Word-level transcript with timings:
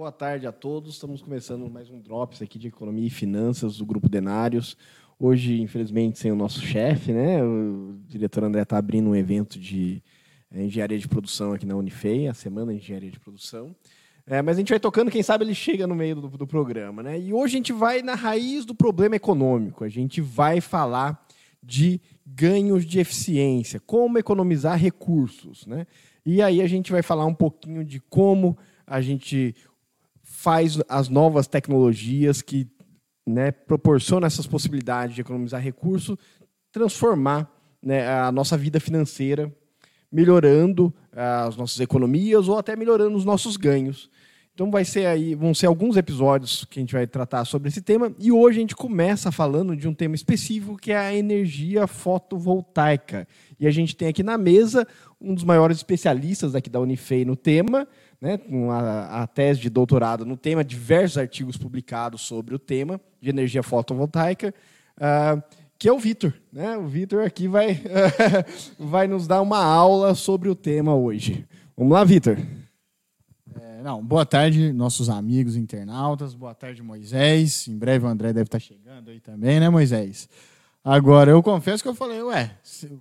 Boa 0.00 0.10
tarde 0.10 0.46
a 0.46 0.50
todos. 0.50 0.94
Estamos 0.94 1.20
começando 1.20 1.68
mais 1.68 1.90
um 1.90 2.00
Drops 2.00 2.40
aqui 2.40 2.58
de 2.58 2.68
Economia 2.68 3.06
e 3.06 3.10
Finanças 3.10 3.76
do 3.76 3.84
Grupo 3.84 4.08
Denários. 4.08 4.74
Hoje, 5.18 5.60
infelizmente, 5.60 6.18
sem 6.18 6.32
o 6.32 6.34
nosso 6.34 6.62
chefe, 6.62 7.12
né? 7.12 7.44
O 7.44 7.98
diretor 8.08 8.42
André 8.42 8.62
está 8.62 8.78
abrindo 8.78 9.10
um 9.10 9.14
evento 9.14 9.58
de 9.58 10.02
é, 10.50 10.64
engenharia 10.64 10.98
de 10.98 11.06
produção 11.06 11.52
aqui 11.52 11.66
na 11.66 11.76
Unifei, 11.76 12.28
a 12.28 12.32
Semana 12.32 12.72
de 12.72 12.78
Engenharia 12.78 13.10
de 13.10 13.20
Produção. 13.20 13.76
É, 14.26 14.40
mas 14.40 14.56
a 14.56 14.60
gente 14.60 14.70
vai 14.70 14.80
tocando, 14.80 15.10
quem 15.10 15.22
sabe 15.22 15.44
ele 15.44 15.54
chega 15.54 15.86
no 15.86 15.94
meio 15.94 16.16
do, 16.16 16.28
do 16.28 16.46
programa, 16.46 17.02
né? 17.02 17.20
E 17.20 17.34
hoje 17.34 17.56
a 17.56 17.58
gente 17.58 17.72
vai 17.74 18.00
na 18.00 18.14
raiz 18.14 18.64
do 18.64 18.74
problema 18.74 19.16
econômico. 19.16 19.84
A 19.84 19.88
gente 19.90 20.22
vai 20.22 20.62
falar 20.62 21.28
de 21.62 22.00
ganhos 22.24 22.86
de 22.86 23.00
eficiência, 23.00 23.78
como 23.78 24.16
economizar 24.16 24.78
recursos, 24.78 25.66
né? 25.66 25.86
E 26.24 26.40
aí 26.40 26.62
a 26.62 26.66
gente 26.66 26.90
vai 26.90 27.02
falar 27.02 27.26
um 27.26 27.34
pouquinho 27.34 27.84
de 27.84 28.00
como 28.00 28.56
a 28.90 29.00
gente 29.00 29.54
faz 30.40 30.78
as 30.88 31.10
novas 31.10 31.46
tecnologias 31.46 32.40
que 32.40 32.66
né, 33.28 33.50
proporcionam 33.50 34.26
essas 34.26 34.46
possibilidades 34.46 35.14
de 35.14 35.20
economizar 35.20 35.60
recursos, 35.60 36.16
transformar 36.72 37.54
né, 37.82 38.08
a 38.08 38.32
nossa 38.32 38.56
vida 38.56 38.80
financeira, 38.80 39.54
melhorando 40.10 40.94
as 41.12 41.56
nossas 41.58 41.78
economias 41.78 42.48
ou 42.48 42.58
até 42.58 42.74
melhorando 42.74 43.18
os 43.18 43.24
nossos 43.24 43.58
ganhos. 43.58 44.08
Então 44.60 44.70
vai 44.70 44.84
ser 44.84 45.06
aí, 45.06 45.34
vão 45.34 45.54
ser 45.54 45.64
alguns 45.64 45.96
episódios 45.96 46.66
que 46.66 46.78
a 46.78 46.82
gente 46.82 46.92
vai 46.92 47.06
tratar 47.06 47.46
sobre 47.46 47.70
esse 47.70 47.80
tema 47.80 48.12
e 48.18 48.30
hoje 48.30 48.58
a 48.58 48.60
gente 48.60 48.76
começa 48.76 49.32
falando 49.32 49.74
de 49.74 49.88
um 49.88 49.94
tema 49.94 50.14
específico 50.14 50.76
que 50.76 50.92
é 50.92 50.98
a 50.98 51.14
energia 51.14 51.86
fotovoltaica. 51.86 53.26
E 53.58 53.66
a 53.66 53.70
gente 53.70 53.96
tem 53.96 54.08
aqui 54.08 54.22
na 54.22 54.36
mesa 54.36 54.86
um 55.18 55.34
dos 55.34 55.44
maiores 55.44 55.78
especialistas 55.78 56.54
aqui 56.54 56.68
da 56.68 56.78
Unifei 56.78 57.24
no 57.24 57.36
tema, 57.36 57.88
né, 58.20 58.36
com 58.36 58.70
a, 58.70 59.22
a, 59.22 59.26
tese 59.26 59.60
de 59.60 59.70
doutorado 59.70 60.26
no 60.26 60.36
tema, 60.36 60.62
diversos 60.62 61.16
artigos 61.16 61.56
publicados 61.56 62.20
sobre 62.20 62.54
o 62.54 62.58
tema 62.58 63.00
de 63.18 63.30
energia 63.30 63.62
fotovoltaica, 63.62 64.54
uh, 64.98 65.42
que 65.78 65.88
é 65.88 65.92
o 65.92 65.98
Vitor. 65.98 66.34
Né? 66.52 66.76
O 66.76 66.86
Vitor 66.86 67.24
aqui 67.24 67.48
vai, 67.48 67.80
vai 68.78 69.08
nos 69.08 69.26
dar 69.26 69.40
uma 69.40 69.64
aula 69.64 70.14
sobre 70.14 70.50
o 70.50 70.54
tema 70.54 70.94
hoje. 70.94 71.46
Vamos 71.74 71.94
lá, 71.94 72.04
Vitor. 72.04 72.36
Não, 73.82 74.04
boa 74.04 74.26
tarde, 74.26 74.74
nossos 74.74 75.08
amigos 75.08 75.56
internautas. 75.56 76.34
Boa 76.34 76.54
tarde, 76.54 76.82
Moisés. 76.82 77.66
Em 77.66 77.78
breve 77.78 78.04
o 78.04 78.08
André 78.08 78.32
deve 78.32 78.46
estar 78.46 78.58
chegando 78.58 79.10
aí 79.10 79.20
também, 79.20 79.58
né, 79.58 79.70
Moisés? 79.70 80.28
Agora, 80.84 81.30
eu 81.30 81.42
confesso 81.42 81.82
que 81.82 81.88
eu 81.88 81.94
falei, 81.94 82.20
ué, 82.22 82.58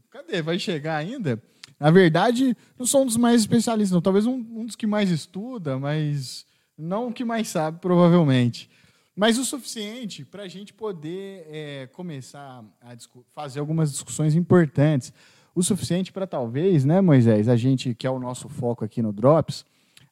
cadê? 0.09 0.41
Vai 0.41 0.57
chegar 0.57 0.95
ainda? 0.95 1.41
Na 1.77 1.91
verdade, 1.91 2.55
não 2.77 2.85
sou 2.85 3.03
um 3.03 3.05
dos 3.05 3.17
mais 3.17 3.41
especialistas, 3.41 3.93
não. 3.93 4.01
Talvez 4.01 4.25
um, 4.25 4.35
um 4.35 4.65
dos 4.65 4.77
que 4.77 4.87
mais 4.87 5.09
estuda, 5.09 5.77
mas 5.77 6.45
não 6.77 7.07
o 7.07 7.13
que 7.13 7.25
mais 7.25 7.49
sabe, 7.49 7.79
provavelmente. 7.81 8.69
Mas 9.13 9.37
o 9.37 9.43
suficiente 9.43 10.23
para 10.23 10.43
a 10.43 10.47
gente 10.47 10.73
poder 10.73 11.45
é, 11.51 11.87
começar 11.87 12.63
a 12.81 12.95
fazer 13.35 13.59
algumas 13.59 13.91
discussões 13.91 14.33
importantes. 14.33 15.11
O 15.53 15.61
suficiente 15.61 16.13
para 16.13 16.25
talvez, 16.25 16.85
né, 16.85 17.01
Moisés, 17.01 17.49
a 17.49 17.57
gente, 17.57 17.93
que 17.93 18.07
é 18.07 18.09
o 18.09 18.19
nosso 18.19 18.47
foco 18.47 18.85
aqui 18.85 19.01
no 19.01 19.11
Drops, 19.11 19.65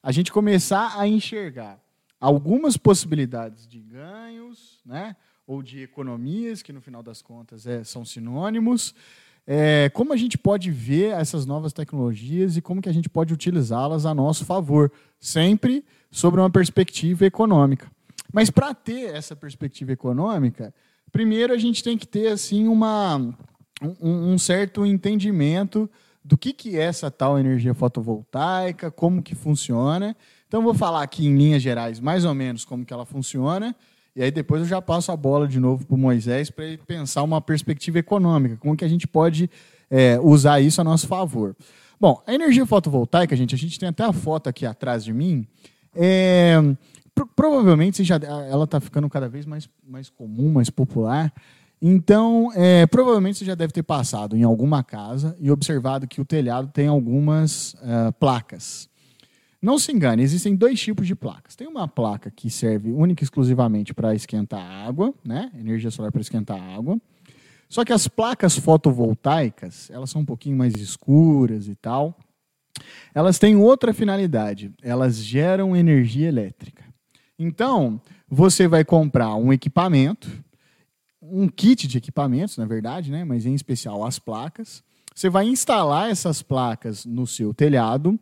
a 0.08 0.12
gente 0.14 0.32
começar 0.32 0.98
a 0.98 1.06
enxergar 1.06 1.84
algumas 2.18 2.78
possibilidades 2.78 3.68
de 3.68 3.82
ganhos, 3.82 4.80
né, 4.86 5.18
ou 5.46 5.62
de 5.62 5.82
economias, 5.82 6.62
que 6.62 6.72
no 6.72 6.80
final 6.80 7.04
das 7.04 7.22
contas 7.22 7.68
é, 7.68 7.84
são 7.84 8.06
sinônimos, 8.06 8.96
é, 9.46 9.90
como 9.90 10.14
a 10.14 10.16
gente 10.16 10.38
pode 10.38 10.72
ver 10.72 11.12
essas 11.12 11.46
novas 11.46 11.74
tecnologias 11.74 12.56
e 12.56 12.62
como 12.62 12.82
que 12.82 12.88
a 12.88 12.94
gente 12.94 13.10
pode 13.10 13.34
utilizá-las 13.34 14.06
a 14.06 14.14
nosso 14.14 14.46
favor, 14.46 14.90
sempre 15.20 15.84
sobre 16.10 16.40
uma 16.40 16.50
perspectiva 16.50 17.26
econômica. 17.26 17.92
Mas 18.32 18.50
para 18.50 18.74
ter 18.74 19.14
essa 19.14 19.36
perspectiva 19.36 19.92
econômica, 19.92 20.74
primeiro 21.12 21.52
a 21.52 21.58
gente 21.58 21.84
tem 21.84 21.98
que 21.98 22.08
ter 22.08 22.28
assim 22.28 22.70
uma, 22.70 23.18
um, 23.82 24.32
um 24.32 24.38
certo 24.38 24.86
entendimento 24.86 25.90
do 26.28 26.38
que, 26.38 26.52
que 26.54 26.78
é 26.78 26.84
essa 26.84 27.10
tal 27.10 27.40
energia 27.40 27.74
fotovoltaica, 27.74 28.92
como 28.92 29.24
que 29.24 29.34
funciona. 29.34 30.16
Então, 30.48 30.62
vou 30.62 30.74
falar 30.74 31.04
aqui 31.04 31.26
em 31.26 31.36
linhas 31.36 31.62
gerais 31.62 32.00
mais 32.00 32.26
ou 32.26 32.34
menos 32.34 32.66
como 32.66 32.86
que 32.86 32.94
ela 32.94 33.06
funciona 33.06 33.76
e 34.18 34.24
aí 34.24 34.32
depois 34.32 34.64
eu 34.64 34.68
já 34.68 34.82
passo 34.82 35.12
a 35.12 35.16
bola 35.16 35.48
de 35.48 35.60
novo 35.60 35.86
para 35.86 35.94
o 35.94 35.98
Moisés 35.98 36.50
para 36.50 36.66
ele 36.66 36.78
pensar 36.80 37.22
uma 37.22 37.40
perspectiva 37.40 38.00
econômica, 38.00 38.58
como 38.58 38.76
que 38.76 38.84
a 38.84 38.88
gente 38.88 39.08
pode 39.08 39.48
é, 39.92 40.20
usar 40.20 40.60
isso 40.60 40.82
a 40.82 40.84
nosso 40.84 41.06
favor. 41.06 41.56
Bom, 42.02 42.24
a 42.26 42.34
energia 42.34 42.66
fotovoltaica, 42.66 43.36
gente, 43.36 43.54
a 43.54 43.58
gente 43.60 43.80
tem 43.80 43.90
até 43.90 44.04
a 44.04 44.12
foto 44.12 44.50
aqui 44.50 44.66
atrás 44.66 45.06
de 45.06 45.14
mim. 45.14 45.46
É, 45.96 46.56
provavelmente 47.36 48.04
já, 48.04 48.16
ela 48.50 48.64
está 48.64 48.80
ficando 48.80 49.08
cada 49.08 49.30
vez 49.30 49.46
mais, 49.46 49.70
mais 49.88 50.10
comum, 50.10 50.52
mais 50.52 50.72
popular. 50.72 51.32
Então, 51.82 52.52
é, 52.56 52.88
provavelmente 52.88 53.38
você 53.38 53.46
já 53.46 53.56
deve 53.56 53.72
ter 53.72 53.84
passado 53.84 54.36
em 54.36 54.44
alguma 54.44 54.84
casa 54.84 55.36
e 55.40 55.52
observado 55.52 56.08
que 56.08 56.20
o 56.20 56.26
telhado 56.26 56.70
tem 56.74 56.88
algumas 56.88 57.74
uh, 57.76 58.12
placas. 58.20 58.90
Não 59.62 59.78
se 59.78 59.92
engane, 59.92 60.24
existem 60.24 60.56
dois 60.56 60.80
tipos 60.80 61.06
de 61.06 61.16
placas. 61.16 61.56
Tem 61.56 61.68
uma 61.68 61.88
placa 61.88 62.32
que 62.32 62.50
serve 62.50 62.92
única 62.92 63.24
e 63.24 63.26
exclusivamente 63.26 63.94
para 63.94 64.16
esquentar 64.16 64.60
água, 64.60 65.14
né? 65.26 65.52
Energia 65.58 65.92
solar 65.92 66.12
para 66.12 66.22
esquentar 66.22 66.60
água. 66.60 67.00
Só 67.70 67.84
que 67.84 67.92
as 67.92 68.08
placas 68.08 68.58
fotovoltaicas, 68.58 69.90
elas 69.92 70.10
são 70.10 70.22
um 70.22 70.26
pouquinho 70.26 70.56
mais 70.56 70.74
escuras 70.76 71.68
e 71.68 71.76
tal. 71.76 72.18
Elas 73.14 73.40
têm 73.40 73.56
outra 73.56 73.94
finalidade. 73.94 74.72
Elas 74.82 75.18
geram 75.18 75.76
energia 75.76 76.28
elétrica. 76.28 76.84
Então, 77.38 78.00
você 78.28 78.68
vai 78.68 78.86
comprar 78.86 79.36
um 79.36 79.52
equipamento, 79.52 80.30
um 81.32 81.48
kit 81.48 81.88
de 81.88 81.98
equipamentos, 81.98 82.58
na 82.58 82.66
verdade, 82.66 83.12
né? 83.12 83.24
Mas 83.24 83.46
em 83.46 83.54
especial 83.54 84.06
as 84.06 84.20
placas. 84.20 84.84
Você 85.14 85.30
vai 85.30 85.46
instalar 85.48 86.10
essas 86.10 86.42
placas 86.42 87.06
no 87.06 87.26
seu 87.26 87.54
telhado 87.54 88.20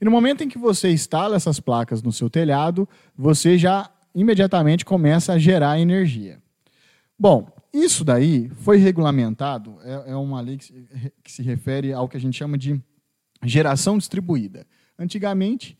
e 0.00 0.04
no 0.04 0.10
momento 0.10 0.44
em 0.44 0.48
que 0.48 0.58
você 0.58 0.90
instala 0.90 1.36
essas 1.36 1.60
placas 1.60 2.02
no 2.02 2.12
seu 2.12 2.28
telhado, 2.28 2.88
você 3.16 3.56
já 3.56 3.90
imediatamente 4.14 4.84
começa 4.84 5.32
a 5.32 5.38
gerar 5.38 5.80
energia. 5.80 6.42
Bom, 7.18 7.48
isso 7.72 8.04
daí 8.04 8.50
foi 8.56 8.76
regulamentado, 8.76 9.78
é, 9.82 10.10
é 10.10 10.16
uma 10.16 10.40
lei 10.40 10.58
que 10.58 10.64
se, 10.64 10.86
que 11.22 11.32
se 11.32 11.42
refere 11.42 11.92
ao 11.92 12.08
que 12.08 12.16
a 12.16 12.20
gente 12.20 12.36
chama 12.36 12.58
de 12.58 12.80
geração 13.42 13.96
distribuída. 13.96 14.66
Antigamente, 14.98 15.76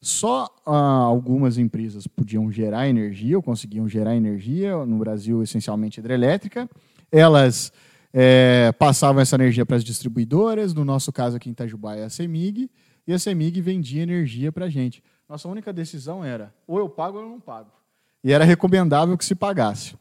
só 0.00 0.48
ah, 0.64 0.72
algumas 0.72 1.58
empresas 1.58 2.06
podiam 2.06 2.50
gerar 2.50 2.88
energia, 2.88 3.36
ou 3.36 3.42
conseguiam 3.42 3.88
gerar 3.88 4.14
energia, 4.14 4.84
no 4.86 4.98
Brasil, 4.98 5.42
essencialmente 5.42 5.98
hidrelétrica. 5.98 6.68
Elas 7.10 7.72
é, 8.12 8.72
passavam 8.78 9.20
essa 9.20 9.36
energia 9.36 9.66
para 9.66 9.76
as 9.76 9.84
distribuidoras, 9.84 10.72
no 10.72 10.84
nosso 10.84 11.12
caso 11.12 11.36
aqui 11.36 11.48
em 11.48 11.52
Itajubá 11.52 11.96
é 11.96 12.04
a 12.04 12.10
CEMIG, 12.10 12.70
e 13.06 13.12
a 13.12 13.18
CEMIG 13.18 13.60
vendia 13.60 14.02
energia 14.02 14.52
para 14.52 14.66
a 14.66 14.70
gente. 14.70 15.02
Nossa 15.28 15.48
única 15.48 15.72
decisão 15.72 16.24
era 16.24 16.54
ou 16.66 16.78
eu 16.78 16.88
pago 16.88 17.18
ou 17.18 17.24
eu 17.24 17.28
não 17.30 17.40
pago. 17.40 17.70
E 18.22 18.32
era 18.32 18.44
recomendável 18.44 19.16
que 19.16 19.24
se 19.24 19.34
pagasse. 19.34 19.94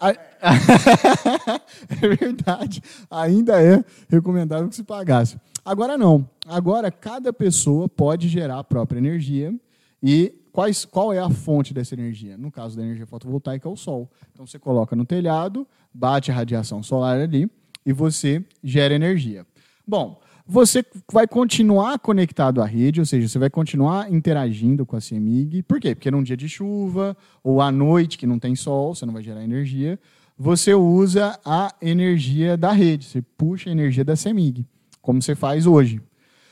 é 2.02 2.16
verdade, 2.16 2.82
ainda 3.10 3.62
é 3.62 3.82
recomendável 4.08 4.68
que 4.68 4.76
se 4.76 4.82
pagasse. 4.82 5.38
Agora 5.64 5.96
não. 5.96 6.28
Agora 6.46 6.90
cada 6.90 7.32
pessoa 7.32 7.88
pode 7.88 8.28
gerar 8.28 8.58
a 8.58 8.64
própria 8.64 8.98
energia 8.98 9.54
e 10.02 10.32
quais, 10.52 10.84
qual 10.84 11.12
é 11.12 11.18
a 11.18 11.30
fonte 11.30 11.74
dessa 11.74 11.94
energia? 11.94 12.36
No 12.36 12.50
caso 12.50 12.76
da 12.76 12.82
energia 12.82 13.06
fotovoltaica, 13.06 13.68
é 13.68 13.72
o 13.72 13.76
sol. 13.76 14.10
Então 14.32 14.46
você 14.46 14.58
coloca 14.58 14.94
no 14.94 15.04
telhado, 15.04 15.66
bate 15.92 16.30
a 16.30 16.34
radiação 16.34 16.82
solar 16.82 17.20
ali 17.20 17.50
e 17.84 17.92
você 17.92 18.44
gera 18.62 18.94
energia. 18.94 19.46
Bom, 19.86 20.20
você 20.46 20.84
vai 21.12 21.26
continuar 21.26 21.98
conectado 21.98 22.62
à 22.62 22.66
rede, 22.66 23.00
ou 23.00 23.06
seja, 23.06 23.26
você 23.26 23.38
vai 23.38 23.50
continuar 23.50 24.12
interagindo 24.12 24.86
com 24.86 24.94
a 24.94 25.00
CEMIG. 25.00 25.62
Por 25.64 25.80
quê? 25.80 25.94
Porque 25.94 26.10
num 26.10 26.22
dia 26.22 26.36
de 26.36 26.48
chuva 26.48 27.16
ou 27.42 27.60
à 27.60 27.72
noite 27.72 28.16
que 28.16 28.26
não 28.26 28.38
tem 28.38 28.54
sol, 28.54 28.94
você 28.94 29.04
não 29.04 29.12
vai 29.12 29.22
gerar 29.22 29.42
energia, 29.42 29.98
você 30.38 30.72
usa 30.72 31.38
a 31.44 31.74
energia 31.82 32.56
da 32.56 32.70
rede, 32.70 33.06
você 33.06 33.20
puxa 33.22 33.70
a 33.70 33.72
energia 33.72 34.04
da 34.04 34.14
CEMIG, 34.14 34.64
como 35.02 35.20
você 35.20 35.34
faz 35.34 35.66
hoje. 35.66 36.00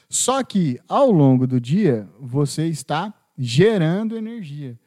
Só 0.08 0.42
que 0.42 0.80
ao 0.88 1.10
longo 1.10 1.46
do 1.46 1.60
dia 1.60 2.08
você 2.20 2.66
está 2.66 3.14
gerando 3.38 4.16
energia. 4.16 4.78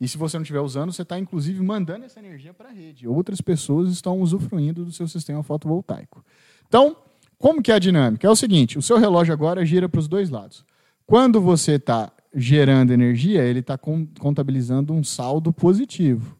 E 0.00 0.06
se 0.06 0.18
você 0.18 0.36
não 0.36 0.42
estiver 0.42 0.60
usando, 0.60 0.92
você 0.92 1.02
está 1.02 1.18
inclusive 1.18 1.62
mandando 1.62 2.04
essa 2.04 2.20
energia 2.20 2.52
para 2.52 2.68
a 2.68 2.72
rede. 2.72 3.08
Outras 3.08 3.40
pessoas 3.40 3.90
estão 3.90 4.20
usufruindo 4.20 4.84
do 4.84 4.92
seu 4.92 5.08
sistema 5.08 5.42
fotovoltaico. 5.42 6.24
Então, 6.68 6.96
como 7.38 7.62
que 7.62 7.70
é 7.70 7.74
a 7.74 7.78
dinâmica? 7.78 8.26
É 8.26 8.30
o 8.30 8.36
seguinte, 8.36 8.78
o 8.78 8.82
seu 8.82 8.98
relógio 8.98 9.32
agora 9.32 9.64
gira 9.64 9.88
para 9.88 9.98
os 9.98 10.08
dois 10.08 10.30
lados. 10.30 10.64
Quando 11.06 11.40
você 11.40 11.72
está 11.72 12.10
gerando 12.34 12.92
energia, 12.92 13.42
ele 13.42 13.60
está 13.60 13.78
contabilizando 13.78 14.92
um 14.92 15.02
saldo 15.02 15.52
positivo. 15.52 16.36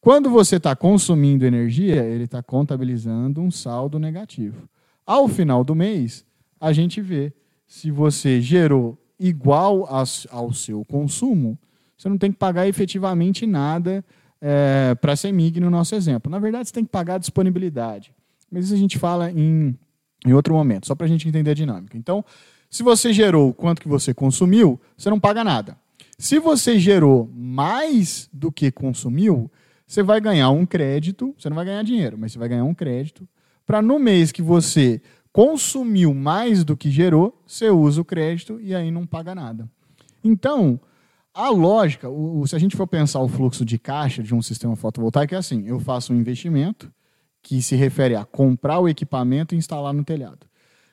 Quando 0.00 0.30
você 0.30 0.56
está 0.56 0.74
consumindo 0.76 1.44
energia, 1.44 2.04
ele 2.04 2.24
está 2.24 2.42
contabilizando 2.42 3.40
um 3.40 3.50
saldo 3.50 3.98
negativo. 3.98 4.68
Ao 5.04 5.26
final 5.28 5.64
do 5.64 5.74
mês, 5.74 6.24
a 6.60 6.72
gente 6.72 7.00
vê 7.00 7.32
se 7.66 7.90
você 7.90 8.40
gerou 8.40 8.98
igual 9.18 9.88
ao 10.30 10.52
seu 10.52 10.84
consumo 10.84 11.58
você 11.96 12.08
não 12.08 12.18
tem 12.18 12.30
que 12.30 12.38
pagar 12.38 12.68
efetivamente 12.68 13.46
nada 13.46 14.04
é, 14.40 14.94
para 15.00 15.12
a 15.12 15.16
CEMIG 15.16 15.60
no 15.60 15.70
nosso 15.70 15.94
exemplo. 15.94 16.30
Na 16.30 16.38
verdade, 16.38 16.68
você 16.68 16.74
tem 16.74 16.84
que 16.84 16.90
pagar 16.90 17.14
a 17.14 17.18
disponibilidade. 17.18 18.12
Mas 18.50 18.66
isso 18.66 18.74
a 18.74 18.78
gente 18.78 18.98
fala 18.98 19.30
em, 19.30 19.76
em 20.28 20.32
outro 20.32 20.54
momento, 20.54 20.86
só 20.86 20.94
para 20.94 21.06
a 21.06 21.08
gente 21.08 21.28
entender 21.28 21.50
a 21.50 21.54
dinâmica. 21.54 21.96
Então, 21.96 22.24
se 22.68 22.82
você 22.82 23.12
gerou 23.12 23.54
quanto 23.54 23.80
que 23.80 23.88
você 23.88 24.12
consumiu, 24.12 24.80
você 24.96 25.08
não 25.08 25.20
paga 25.20 25.44
nada. 25.44 25.76
Se 26.18 26.38
você 26.38 26.78
gerou 26.78 27.30
mais 27.34 28.28
do 28.32 28.50
que 28.50 28.70
consumiu, 28.70 29.50
você 29.86 30.02
vai 30.02 30.20
ganhar 30.20 30.50
um 30.50 30.66
crédito, 30.66 31.34
você 31.38 31.48
não 31.48 31.54
vai 31.54 31.64
ganhar 31.64 31.82
dinheiro, 31.82 32.16
mas 32.18 32.32
você 32.32 32.38
vai 32.38 32.48
ganhar 32.48 32.64
um 32.64 32.74
crédito, 32.74 33.28
para 33.64 33.82
no 33.82 33.98
mês 33.98 34.32
que 34.32 34.42
você 34.42 35.00
consumiu 35.32 36.14
mais 36.14 36.64
do 36.64 36.76
que 36.76 36.90
gerou, 36.90 37.42
você 37.46 37.68
usa 37.68 38.00
o 38.00 38.04
crédito 38.04 38.58
e 38.60 38.74
aí 38.74 38.90
não 38.90 39.06
paga 39.06 39.34
nada. 39.34 39.68
Então, 40.24 40.80
a 41.34 41.50
lógica, 41.50 42.08
o, 42.08 42.46
se 42.46 42.56
a 42.56 42.58
gente 42.58 42.74
for 42.74 42.86
pensar 42.86 43.20
o 43.20 43.28
fluxo 43.28 43.64
de 43.64 43.78
caixa 43.78 44.22
de 44.22 44.34
um 44.34 44.40
sistema 44.40 44.74
fotovoltaico, 44.74 45.34
é 45.34 45.38
assim: 45.38 45.64
eu 45.66 45.78
faço 45.78 46.12
um 46.12 46.16
investimento 46.16 46.90
que 47.46 47.62
se 47.62 47.76
refere 47.76 48.16
a 48.16 48.24
comprar 48.24 48.80
o 48.80 48.88
equipamento 48.88 49.54
e 49.54 49.58
instalar 49.58 49.94
no 49.94 50.02
telhado. 50.02 50.48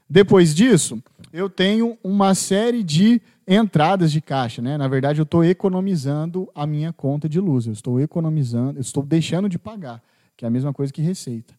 Depois 0.08 0.54
disso, 0.54 1.02
eu 1.34 1.50
tenho 1.50 1.98
uma 2.04 2.36
série 2.36 2.84
de 2.84 3.20
entradas 3.48 4.12
de 4.12 4.22
caixa. 4.22 4.62
Né? 4.62 4.78
Na 4.78 4.88
verdade, 4.88 5.20
eu 5.20 5.24
estou 5.24 5.44
economizando 5.44 6.48
a 6.54 6.68
minha 6.68 6.94
conta 6.94 7.28
de 7.28 7.40
luz. 7.40 7.66
Eu 7.66 7.74
estou 7.74 8.00
economizando, 8.00 8.78
eu 8.78 8.82
estou 8.82 9.02
deixando 9.02 9.50
de 9.50 9.58
pagar, 9.58 10.00
que 10.38 10.46
é 10.46 10.48
a 10.48 10.52
mesma 10.52 10.72
coisa 10.72 10.94
que 10.94 11.02
receita. 11.02 11.56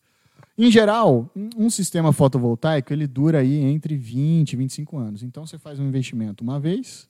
Em 0.56 0.70
geral, 0.70 1.28
um 1.56 1.68
sistema 1.68 2.12
fotovoltaico 2.12 2.92
ele 2.92 3.08
dura 3.08 3.40
aí 3.40 3.64
entre 3.64 3.96
20 3.96 4.52
e 4.52 4.56
25 4.56 4.96
anos. 4.96 5.24
Então, 5.24 5.44
você 5.44 5.58
faz 5.58 5.80
um 5.80 5.88
investimento 5.88 6.44
uma 6.44 6.60
vez, 6.60 7.08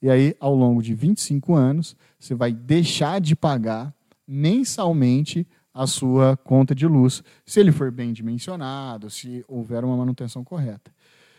e 0.00 0.08
aí, 0.08 0.36
ao 0.38 0.54
longo 0.54 0.80
de 0.80 0.94
25 0.94 1.52
anos, 1.52 1.96
você 2.16 2.32
vai 2.32 2.52
deixar 2.52 3.20
de 3.20 3.34
pagar 3.34 3.92
mensalmente 4.24 5.44
a 5.74 5.88
sua 5.88 6.36
conta 6.36 6.72
de 6.72 6.86
luz, 6.86 7.22
se 7.44 7.58
ele 7.58 7.72
for 7.72 7.90
bem 7.90 8.12
dimensionado, 8.12 9.10
se 9.10 9.44
houver 9.48 9.84
uma 9.84 9.96
manutenção 9.96 10.44
correta. 10.44 10.92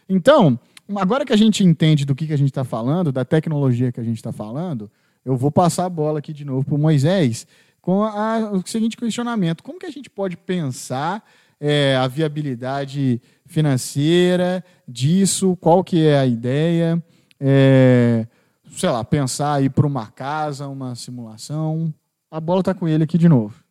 Então, 0.09 0.59
agora 0.93 1.25
que 1.25 1.31
a 1.31 1.37
gente 1.37 1.63
entende 1.63 2.05
do 2.05 2.13
que, 2.13 2.27
que 2.27 2.33
a 2.33 2.37
gente 2.37 2.49
está 2.49 2.65
falando, 2.65 3.13
da 3.13 3.23
tecnologia 3.23 3.93
que 3.93 3.99
a 3.99 4.03
gente 4.03 4.17
está 4.17 4.33
falando, 4.33 4.91
eu 5.23 5.37
vou 5.37 5.49
passar 5.49 5.85
a 5.85 5.89
bola 5.89 6.19
aqui 6.19 6.33
de 6.33 6.43
novo 6.43 6.65
para 6.65 6.75
o 6.75 6.77
Moisés 6.77 7.47
com 7.81 8.03
a, 8.03 8.51
o 8.51 8.67
seguinte 8.67 8.97
questionamento: 8.97 9.63
como 9.63 9.79
que 9.79 9.85
a 9.85 9.91
gente 9.91 10.09
pode 10.09 10.35
pensar 10.35 11.23
é, 11.59 11.95
a 11.95 12.07
viabilidade 12.07 13.21
financeira 13.45 14.63
disso? 14.87 15.57
Qual 15.61 15.83
que 15.83 16.05
é 16.05 16.19
a 16.19 16.25
ideia? 16.25 17.01
É, 17.39 18.27
sei 18.69 18.89
lá, 18.89 19.03
pensar 19.03 19.53
aí 19.53 19.69
para 19.69 19.87
uma 19.87 20.07
casa, 20.07 20.67
uma 20.67 20.93
simulação. 20.93 21.93
A 22.29 22.39
bola 22.39 22.59
está 22.59 22.73
com 22.73 22.87
ele 22.87 23.03
aqui 23.03 23.17
de 23.17 23.29
novo. 23.29 23.64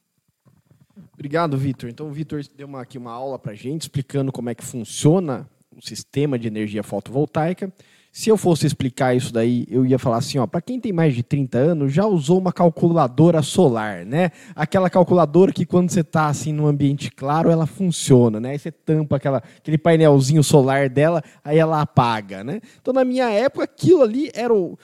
Obrigado, 1.14 1.56
Vitor. 1.56 1.88
Então, 1.88 2.08
o 2.08 2.12
Vitor 2.12 2.42
deu 2.56 2.66
uma, 2.66 2.82
aqui 2.82 2.98
uma 2.98 3.12
aula 3.12 3.38
para 3.38 3.52
a 3.52 3.56
gente 3.56 3.82
explicando 3.82 4.32
como 4.32 4.50
é 4.50 4.54
que 4.54 4.64
funciona 4.64 5.48
o 5.76 5.80
sistema 5.80 6.38
de 6.38 6.46
energia 6.46 6.82
fotovoltaica. 6.82 7.72
Se 8.12 8.28
eu 8.28 8.36
fosse 8.36 8.64
explicar 8.64 9.16
isso 9.16 9.32
daí, 9.32 9.66
eu 9.68 9.84
ia 9.84 9.98
falar 9.98 10.18
assim, 10.18 10.38
ó, 10.38 10.46
para 10.46 10.60
quem 10.60 10.78
tem 10.78 10.92
mais 10.92 11.16
de 11.16 11.22
30 11.24 11.58
anos, 11.58 11.92
já 11.92 12.06
usou 12.06 12.38
uma 12.38 12.52
calculadora 12.52 13.42
solar, 13.42 14.06
né? 14.06 14.30
Aquela 14.54 14.88
calculadora 14.88 15.52
que 15.52 15.66
quando 15.66 15.90
você 15.90 15.98
está 15.98 16.28
assim 16.28 16.52
no 16.52 16.68
ambiente 16.68 17.10
claro, 17.10 17.50
ela 17.50 17.66
funciona, 17.66 18.38
né? 18.38 18.50
Aí 18.50 18.58
você 18.58 18.70
tampa 18.70 19.16
aquela, 19.16 19.42
aquele 19.58 19.76
painelzinho 19.76 20.44
solar 20.44 20.88
dela, 20.88 21.24
aí 21.44 21.58
ela 21.58 21.80
apaga, 21.80 22.44
né? 22.44 22.60
Então 22.80 22.94
na 22.94 23.04
minha 23.04 23.28
época 23.30 23.64
aquilo 23.64 24.02
ali 24.02 24.30
era 24.32 24.54
o, 24.54 24.78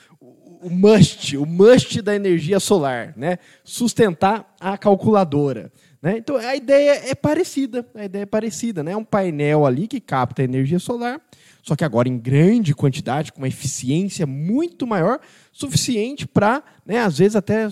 o 0.60 0.68
must, 0.68 1.36
o 1.36 1.46
must 1.46 2.02
da 2.02 2.16
energia 2.16 2.58
solar, 2.58 3.14
né? 3.16 3.38
Sustentar 3.62 4.52
a 4.58 4.76
calculadora. 4.76 5.70
Né? 6.02 6.18
Então 6.18 6.36
a 6.36 6.56
ideia 6.56 7.10
é 7.10 7.14
parecida, 7.14 7.86
a 7.94 8.04
ideia 8.04 8.22
é 8.22 8.26
parecida, 8.26 8.82
né? 8.82 8.92
É 8.92 8.96
um 8.96 9.04
painel 9.04 9.66
ali 9.66 9.86
que 9.86 10.00
capta 10.00 10.42
energia 10.42 10.78
solar, 10.78 11.20
só 11.62 11.76
que 11.76 11.84
agora 11.84 12.08
em 12.08 12.18
grande 12.18 12.74
quantidade, 12.74 13.32
com 13.32 13.38
uma 13.38 13.48
eficiência 13.48 14.26
muito 14.26 14.86
maior, 14.86 15.20
suficiente 15.52 16.26
para, 16.26 16.62
né, 16.86 16.98
às 17.00 17.18
vezes, 17.18 17.36
até 17.36 17.68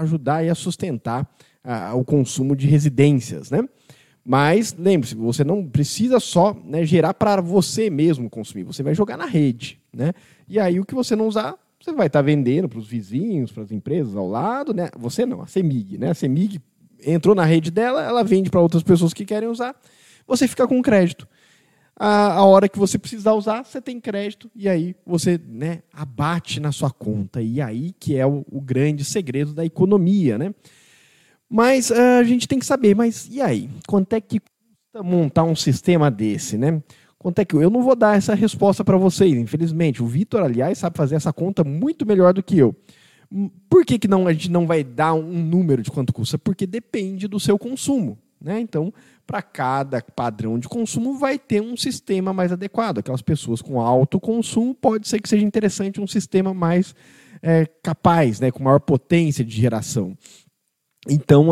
ajudar 0.00 0.44
a 0.44 0.54
sustentar 0.54 1.26
a, 1.64 1.94
o 1.94 2.04
consumo 2.04 2.54
de 2.54 2.66
residências. 2.66 3.50
Né? 3.50 3.66
Mas 4.24 4.74
lembre-se, 4.78 5.14
você 5.14 5.42
não 5.42 5.66
precisa 5.66 6.20
só 6.20 6.54
né, 6.64 6.84
gerar 6.84 7.14
para 7.14 7.40
você 7.40 7.88
mesmo 7.88 8.28
consumir, 8.28 8.64
você 8.64 8.82
vai 8.82 8.94
jogar 8.94 9.16
na 9.16 9.26
rede. 9.26 9.80
Né? 9.92 10.12
E 10.48 10.60
aí 10.60 10.78
o 10.78 10.84
que 10.84 10.94
você 10.94 11.16
não 11.16 11.26
usar, 11.26 11.56
você 11.80 11.92
vai 11.92 12.06
estar 12.06 12.20
tá 12.20 12.22
vendendo 12.22 12.68
para 12.68 12.78
os 12.78 12.86
vizinhos, 12.86 13.50
para 13.50 13.62
as 13.62 13.72
empresas 13.72 14.14
ao 14.14 14.28
lado. 14.28 14.74
Né? 14.74 14.90
Você 14.98 15.24
não, 15.24 15.40
a 15.42 15.46
CEMIG. 15.46 15.98
Né? 15.98 16.10
A 16.10 16.14
CEMIG 16.14 16.60
entrou 17.04 17.34
na 17.34 17.44
rede 17.44 17.70
dela, 17.70 18.02
ela 18.02 18.22
vende 18.22 18.50
para 18.50 18.60
outras 18.60 18.82
pessoas 18.82 19.12
que 19.12 19.24
querem 19.24 19.48
usar, 19.48 19.74
você 20.26 20.46
fica 20.48 20.66
com 20.66 20.80
crédito. 20.82 21.26
A, 21.94 22.34
a 22.34 22.44
hora 22.44 22.68
que 22.68 22.78
você 22.78 22.98
precisar 22.98 23.34
usar, 23.34 23.64
você 23.64 23.80
tem 23.80 24.00
crédito 24.00 24.50
e 24.56 24.68
aí 24.68 24.96
você 25.06 25.38
né, 25.46 25.82
abate 25.92 26.58
na 26.58 26.72
sua 26.72 26.90
conta. 26.90 27.42
E 27.42 27.60
aí 27.60 27.92
que 27.98 28.16
é 28.16 28.26
o, 28.26 28.44
o 28.50 28.60
grande 28.60 29.04
segredo 29.04 29.52
da 29.52 29.64
economia. 29.64 30.38
Né? 30.38 30.54
Mas 31.48 31.90
uh, 31.90 32.18
a 32.20 32.24
gente 32.24 32.48
tem 32.48 32.58
que 32.58 32.66
saber, 32.66 32.96
mas 32.96 33.28
e 33.30 33.40
aí? 33.40 33.68
Quanto 33.86 34.14
é 34.14 34.20
que 34.20 34.40
custa 34.40 35.02
montar 35.02 35.44
um 35.44 35.54
sistema 35.54 36.10
desse? 36.10 36.56
Né? 36.56 36.82
Quanto 37.18 37.38
é 37.38 37.44
que 37.44 37.54
eu 37.54 37.70
não 37.70 37.82
vou 37.82 37.94
dar 37.94 38.16
essa 38.16 38.34
resposta 38.34 38.82
para 38.82 38.96
vocês, 38.96 39.34
infelizmente. 39.34 40.02
O 40.02 40.06
Vitor, 40.06 40.42
aliás, 40.42 40.78
sabe 40.78 40.96
fazer 40.96 41.14
essa 41.14 41.32
conta 41.32 41.62
muito 41.62 42.04
melhor 42.04 42.32
do 42.32 42.42
que 42.42 42.58
eu. 42.58 42.74
Por 43.68 43.84
que, 43.84 43.98
que 43.98 44.08
não, 44.08 44.26
a 44.26 44.32
gente 44.32 44.50
não 44.50 44.66
vai 44.66 44.84
dar 44.84 45.14
um 45.14 45.42
número 45.44 45.82
de 45.82 45.90
quanto 45.90 46.12
custa? 46.12 46.38
Porque 46.38 46.66
depende 46.66 47.26
do 47.26 47.40
seu 47.40 47.58
consumo. 47.58 48.18
Né? 48.40 48.60
Então, 48.60 48.92
para 49.26 49.40
cada 49.40 50.02
padrão 50.02 50.58
de 50.58 50.68
consumo, 50.68 51.18
vai 51.18 51.38
ter 51.38 51.62
um 51.62 51.76
sistema 51.76 52.32
mais 52.32 52.52
adequado. 52.52 52.98
Aquelas 52.98 53.22
pessoas 53.22 53.62
com 53.62 53.80
alto 53.80 54.20
consumo, 54.20 54.74
pode 54.74 55.08
ser 55.08 55.20
que 55.20 55.28
seja 55.28 55.44
interessante 55.44 56.00
um 56.00 56.06
sistema 56.06 56.52
mais 56.52 56.94
é, 57.40 57.66
capaz, 57.82 58.40
né? 58.40 58.50
com 58.50 58.62
maior 58.62 58.80
potência 58.80 59.44
de 59.44 59.54
geração. 59.54 60.16
Então, 61.08 61.48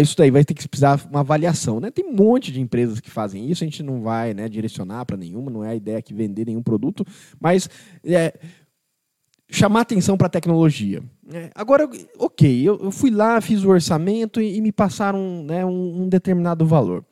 isso 0.00 0.14
daí 0.14 0.30
vai 0.30 0.44
ter 0.44 0.52
que 0.52 0.68
precisar 0.68 1.00
uma 1.10 1.20
avaliação. 1.20 1.80
Né? 1.80 1.90
Tem 1.90 2.04
um 2.04 2.12
monte 2.12 2.52
de 2.52 2.60
empresas 2.60 3.00
que 3.00 3.10
fazem 3.10 3.50
isso, 3.50 3.64
a 3.64 3.66
gente 3.66 3.82
não 3.82 4.02
vai 4.02 4.34
né, 4.34 4.46
direcionar 4.46 5.06
para 5.06 5.16
nenhuma, 5.16 5.50
não 5.50 5.64
é 5.64 5.70
a 5.70 5.74
ideia 5.74 6.02
que 6.02 6.12
vender 6.12 6.46
nenhum 6.46 6.62
produto, 6.62 7.06
mas 7.40 7.68
é, 8.04 8.34
chamar 9.50 9.82
atenção 9.82 10.16
para 10.16 10.26
a 10.26 10.30
tecnologia. 10.30 11.02
É, 11.32 11.50
agora, 11.54 11.88
ok, 12.18 12.68
eu, 12.68 12.78
eu, 12.82 12.90
fui 12.90 13.10
lá, 13.10 13.40
fiz 13.40 13.64
o 13.64 13.70
orçamento 13.70 14.40
e, 14.40 14.56
e 14.56 14.60
me 14.60 14.72
passaram 14.72 15.42
né, 15.44 15.64
um, 15.64 16.02
um, 16.02 16.08
determinado 16.08 16.66
valor. 16.66 17.04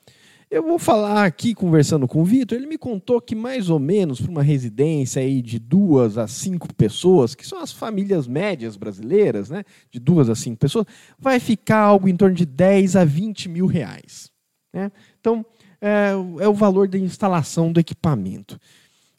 Eu 0.50 0.62
vou 0.62 0.78
falar 0.78 1.24
aqui, 1.24 1.54
conversando 1.54 2.06
com 2.06 2.20
o 2.20 2.24
Vitor, 2.24 2.58
ele 2.58 2.66
me 2.66 2.76
contou 2.76 3.22
que 3.22 3.34
mais 3.34 3.70
ou 3.70 3.78
menos 3.78 4.20
para 4.20 4.30
uma 4.30 4.42
residência 4.42 5.22
aí 5.22 5.40
de 5.40 5.58
duas 5.58 6.18
a 6.18 6.28
cinco 6.28 6.68
pessoas, 6.74 7.34
que 7.34 7.46
são 7.46 7.58
as 7.58 7.72
famílias 7.72 8.26
médias 8.26 8.76
brasileiras, 8.76 9.48
né, 9.48 9.64
de 9.90 9.98
duas 9.98 10.28
a 10.28 10.34
cinco 10.34 10.58
pessoas, 10.58 10.84
vai 11.18 11.40
ficar 11.40 11.78
algo 11.78 12.06
em 12.06 12.16
torno 12.16 12.34
de 12.36 12.44
10 12.44 12.96
a 12.96 13.04
20 13.04 13.48
mil 13.48 13.64
reais. 13.64 14.30
Né? 14.74 14.92
Então, 15.18 15.44
é, 15.80 16.10
é 16.40 16.48
o 16.48 16.54
valor 16.54 16.86
da 16.86 16.98
instalação 16.98 17.72
do 17.72 17.80
equipamento. 17.80 18.58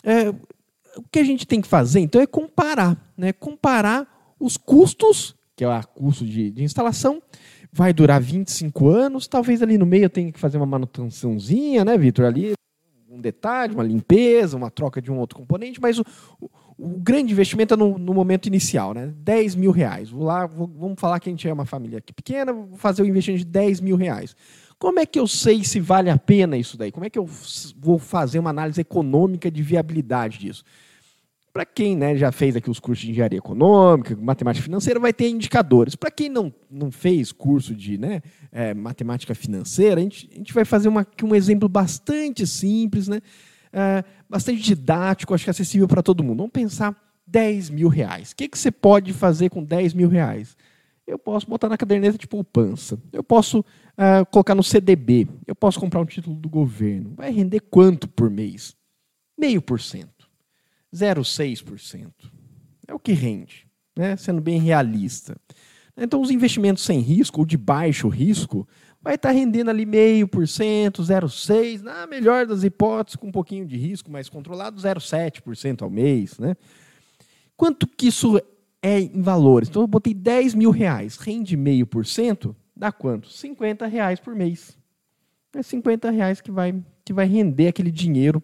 É, 0.03 0.33
o 0.97 1.03
que 1.11 1.19
a 1.19 1.23
gente 1.23 1.45
tem 1.45 1.61
que 1.61 1.67
fazer, 1.67 1.99
então, 1.99 2.21
é 2.21 2.27
comparar. 2.27 2.97
Né? 3.17 3.33
Comparar 3.33 4.35
os 4.39 4.57
custos, 4.57 5.35
que 5.55 5.63
é 5.63 5.67
o 5.67 5.87
custo 5.87 6.25
de, 6.25 6.51
de 6.51 6.63
instalação, 6.63 7.21
vai 7.71 7.91
durar 7.91 8.21
25 8.21 8.89
anos, 8.89 9.27
talvez 9.27 9.61
ali 9.61 9.77
no 9.77 9.85
meio 9.85 10.05
eu 10.05 10.09
tenha 10.09 10.31
que 10.31 10.39
fazer 10.39 10.57
uma 10.57 10.65
manutençãozinha, 10.65 11.83
né, 11.83 11.97
Vitor? 11.97 12.25
Ali, 12.25 12.53
um 13.09 13.19
detalhe, 13.19 13.73
uma 13.73 13.83
limpeza, 13.83 14.55
uma 14.55 14.69
troca 14.69 15.01
de 15.01 15.11
um 15.11 15.17
outro 15.17 15.37
componente, 15.37 15.81
mas 15.81 15.97
o, 15.97 16.05
o, 16.39 16.49
o 16.77 16.89
grande 16.99 17.33
investimento 17.33 17.73
é 17.73 17.77
no, 17.77 17.97
no, 17.97 18.13
momento 18.13 18.45
inicial, 18.45 18.93
né? 18.93 19.11
10 19.17 19.55
mil 19.55 19.71
reais. 19.71 20.09
Vou 20.09 20.23
lá, 20.23 20.45
vou, 20.45 20.67
vamos 20.67 20.99
falar 20.99 21.19
que 21.19 21.29
a 21.29 21.31
gente 21.31 21.47
é 21.47 21.53
uma 21.53 21.65
família 21.65 21.97
aqui 21.97 22.13
pequena, 22.13 22.53
vou 22.53 22.77
fazer 22.77 23.01
o 23.01 23.05
investimento 23.05 23.43
de 23.43 23.49
10 23.49 23.81
mil 23.81 23.95
reais. 23.95 24.35
Como 24.83 24.99
é 24.99 25.05
que 25.05 25.17
eu 25.17 25.25
sei 25.29 25.63
se 25.63 25.79
vale 25.79 26.09
a 26.09 26.17
pena 26.17 26.57
isso 26.57 26.75
daí? 26.75 26.91
Como 26.91 27.05
é 27.05 27.09
que 27.09 27.17
eu 27.17 27.25
vou 27.77 27.97
fazer 27.97 28.37
uma 28.37 28.49
análise 28.49 28.81
econômica 28.81 29.49
de 29.49 29.63
viabilidade 29.63 30.39
disso? 30.39 30.61
Para 31.53 31.65
quem 31.65 31.95
né, 31.95 32.17
já 32.17 32.33
fez 32.33 32.53
aqui 32.57 32.69
os 32.69 32.81
cursos 32.81 33.05
de 33.05 33.11
engenharia 33.11 33.37
econômica, 33.37 34.13
matemática 34.13 34.61
financeira, 34.61 34.99
vai 34.99 35.13
ter 35.13 35.29
indicadores. 35.29 35.95
Para 35.95 36.11
quem 36.11 36.27
não, 36.27 36.53
não 36.69 36.91
fez 36.91 37.31
curso 37.31 37.73
de 37.73 37.97
né, 37.97 38.21
é, 38.51 38.73
matemática 38.73 39.33
financeira, 39.33 40.01
a 40.01 40.03
gente, 40.03 40.29
a 40.29 40.35
gente 40.35 40.53
vai 40.53 40.65
fazer 40.65 40.89
uma, 40.89 41.07
um 41.23 41.33
exemplo 41.33 41.69
bastante 41.69 42.45
simples, 42.45 43.07
né, 43.07 43.21
é, 43.71 44.03
bastante 44.29 44.61
didático, 44.61 45.33
acho 45.33 45.45
que 45.45 45.49
acessível 45.49 45.87
para 45.87 46.03
todo 46.03 46.25
mundo. 46.25 46.39
Vamos 46.39 46.51
pensar 46.51 46.93
10 47.25 47.69
mil 47.69 47.87
reais. 47.87 48.31
O 48.31 48.35
que, 48.35 48.49
que 48.49 48.59
você 48.59 48.69
pode 48.69 49.13
fazer 49.13 49.49
com 49.49 49.63
10 49.63 49.93
mil 49.93 50.09
reais? 50.09 50.57
Eu 51.05 51.19
posso 51.19 51.47
botar 51.47 51.67
na 51.67 51.77
caderneta 51.77 52.17
de 52.17 52.27
poupança. 52.27 52.97
Eu 53.11 53.23
posso 53.23 53.59
uh, 53.59 54.25
colocar 54.31 54.55
no 54.55 54.63
CDB. 54.63 55.27
Eu 55.45 55.55
posso 55.55 55.79
comprar 55.79 55.99
um 55.99 56.05
título 56.05 56.35
do 56.35 56.49
governo. 56.49 57.13
Vai 57.15 57.31
render 57.31 57.59
quanto 57.59 58.07
por 58.07 58.29
mês? 58.29 58.75
Meio 59.37 59.61
por 59.61 59.81
cento. 59.81 60.29
0,6%. 60.93 62.11
É 62.87 62.93
o 62.93 62.99
que 62.99 63.13
rende. 63.13 63.67
né? 63.95 64.15
sendo 64.15 64.41
bem 64.41 64.59
realista. 64.59 65.35
Então, 65.95 66.21
os 66.21 66.31
investimentos 66.31 66.83
sem 66.83 66.99
risco 66.99 67.41
ou 67.41 67.45
de 67.45 67.57
baixo 67.57 68.07
risco 68.07 68.67
vai 69.01 69.15
estar 69.15 69.31
rendendo 69.31 69.69
ali 69.69 69.85
meio 69.85 70.27
por 70.27 70.47
cento, 70.47 71.03
0,6%, 71.03 71.81
na 71.81 72.07
melhor 72.07 72.47
das 72.47 72.63
hipóteses, 72.63 73.17
com 73.17 73.27
um 73.27 73.31
pouquinho 73.31 73.65
de 73.65 73.75
risco 73.75 74.09
mais 74.09 74.29
controlado, 74.29 74.81
0,7% 74.81 75.81
ao 75.81 75.89
mês. 75.89 76.39
Né? 76.39 76.55
Quanto 77.57 77.85
que 77.85 78.07
isso 78.07 78.41
é 78.83 78.99
em 78.99 79.21
valores? 79.21 79.69
Então, 79.69 79.81
eu 79.81 79.87
botei 79.87 80.13
10 80.13 80.53
mil 80.53 80.69
reais, 80.69 81.15
rende 81.15 81.55
meio 81.55 81.87
por 81.87 82.05
cento, 82.05 82.53
dá 82.75 82.91
quanto? 82.91 83.29
50 83.29 83.87
reais 83.87 84.19
por 84.19 84.35
mês. 84.35 84.77
É 85.55 85.63
50 85.63 86.11
reais 86.11 86.41
que 86.41 86.51
vai, 86.51 86.75
que 87.05 87.13
vai 87.13 87.25
render 87.25 87.67
aquele 87.67 87.91
dinheiro 87.91 88.43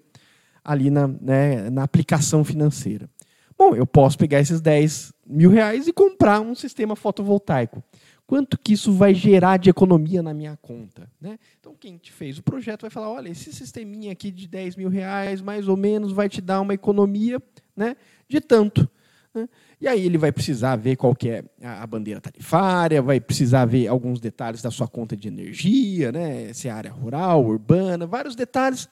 ali 0.63 0.89
na, 0.89 1.07
né, 1.07 1.69
na 1.69 1.83
aplicação 1.83 2.43
financeira. 2.43 3.09
Bom, 3.57 3.75
eu 3.75 3.85
posso 3.85 4.17
pegar 4.17 4.39
esses 4.39 4.61
10 4.61 5.11
mil 5.27 5.49
reais 5.49 5.87
e 5.87 5.91
comprar 5.91 6.39
um 6.39 6.55
sistema 6.55 6.95
fotovoltaico. 6.95 7.83
Quanto 8.25 8.57
que 8.57 8.73
isso 8.73 8.93
vai 8.93 9.13
gerar 9.13 9.57
de 9.57 9.69
economia 9.69 10.21
na 10.21 10.33
minha 10.33 10.55
conta? 10.61 11.11
Né? 11.19 11.37
Então, 11.59 11.75
quem 11.77 11.97
te 11.97 12.11
fez 12.11 12.37
o 12.37 12.43
projeto 12.43 12.81
vai 12.81 12.89
falar, 12.91 13.09
olha, 13.09 13.27
esse 13.27 13.51
sisteminha 13.51 14.11
aqui 14.11 14.31
de 14.31 14.47
10 14.47 14.75
mil 14.75 14.87
reais, 14.87 15.41
mais 15.41 15.67
ou 15.67 15.75
menos, 15.75 16.11
vai 16.13 16.29
te 16.29 16.39
dar 16.39 16.61
uma 16.61 16.73
economia 16.73 17.41
né, 17.75 17.97
de 18.29 18.39
tanto. 18.39 18.87
Né? 19.33 19.47
E 19.79 19.87
aí 19.87 20.05
ele 20.05 20.17
vai 20.17 20.31
precisar 20.31 20.75
ver 20.75 20.95
qual 20.95 21.15
que 21.15 21.29
é 21.29 21.43
a 21.61 21.85
bandeira 21.85 22.19
tarifária, 22.19 23.01
vai 23.01 23.19
precisar 23.19 23.65
ver 23.65 23.87
alguns 23.87 24.19
detalhes 24.19 24.61
da 24.61 24.71
sua 24.71 24.87
conta 24.87 25.15
de 25.15 25.27
energia, 25.27 26.11
né? 26.11 26.51
se 26.53 26.67
é 26.67 26.71
área 26.71 26.91
rural, 26.91 27.45
urbana, 27.45 28.05
vários 28.05 28.35
detalhes. 28.35 28.89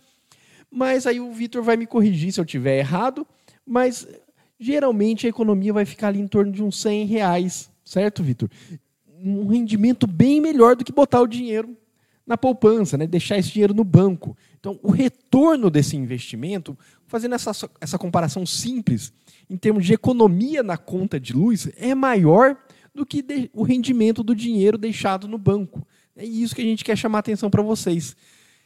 Mas 0.70 1.08
aí 1.08 1.20
o 1.20 1.32
Vitor 1.32 1.64
vai 1.64 1.78
me 1.78 1.88
corrigir 1.88 2.32
se 2.32 2.40
eu 2.40 2.46
tiver 2.46 2.78
errado, 2.78 3.26
mas 3.66 4.08
geralmente 4.60 5.26
a 5.26 5.30
economia 5.30 5.74
vai 5.74 5.86
ficar 5.86 6.10
ali 6.10 6.20
em 6.20 6.28
torno 6.28 6.52
de 6.52 6.64
uns 6.64 6.82
100 6.82 7.06
reais, 7.06 7.70
certo, 7.84 8.24
Vitor? 8.24 8.50
Um 9.24 9.48
rendimento 9.48 10.06
bem 10.06 10.40
melhor 10.40 10.76
do 10.76 10.84
que 10.84 10.92
botar 10.92 11.22
o 11.22 11.28
dinheiro 11.28 11.76
na 12.28 12.38
poupança, 12.38 12.98
né? 12.98 13.08
deixar 13.08 13.38
esse 13.38 13.50
dinheiro 13.52 13.74
no 13.74 13.86
banco. 13.86 14.38
Então, 14.60 14.78
o 14.84 14.92
retorno 14.92 15.70
desse 15.70 15.96
investimento, 15.96 16.78
fazendo 17.08 17.36
essa, 17.36 17.52
essa 17.80 17.98
comparação 17.98 18.46
simples, 18.46 19.14
em 19.50 19.56
termos 19.56 19.86
de 19.86 19.94
economia 19.94 20.62
na 20.62 20.78
conta 20.78 21.18
de 21.18 21.32
luz, 21.32 21.70
é 21.78 21.96
maior 21.96 22.58
do 22.94 23.06
que 23.06 23.22
de, 23.22 23.50
o 23.54 23.64
rendimento 23.64 24.22
do 24.24 24.36
dinheiro 24.36 24.78
deixado 24.78 25.26
no 25.26 25.38
banco. 25.38 25.88
É 26.18 26.26
isso 26.26 26.54
que 26.54 26.62
a 26.62 26.66
gente 26.66 26.84
quer 26.84 26.98
chamar 26.98 27.20
a 27.20 27.22
atenção 27.22 27.50
para 27.50 27.64
vocês. 27.64 28.16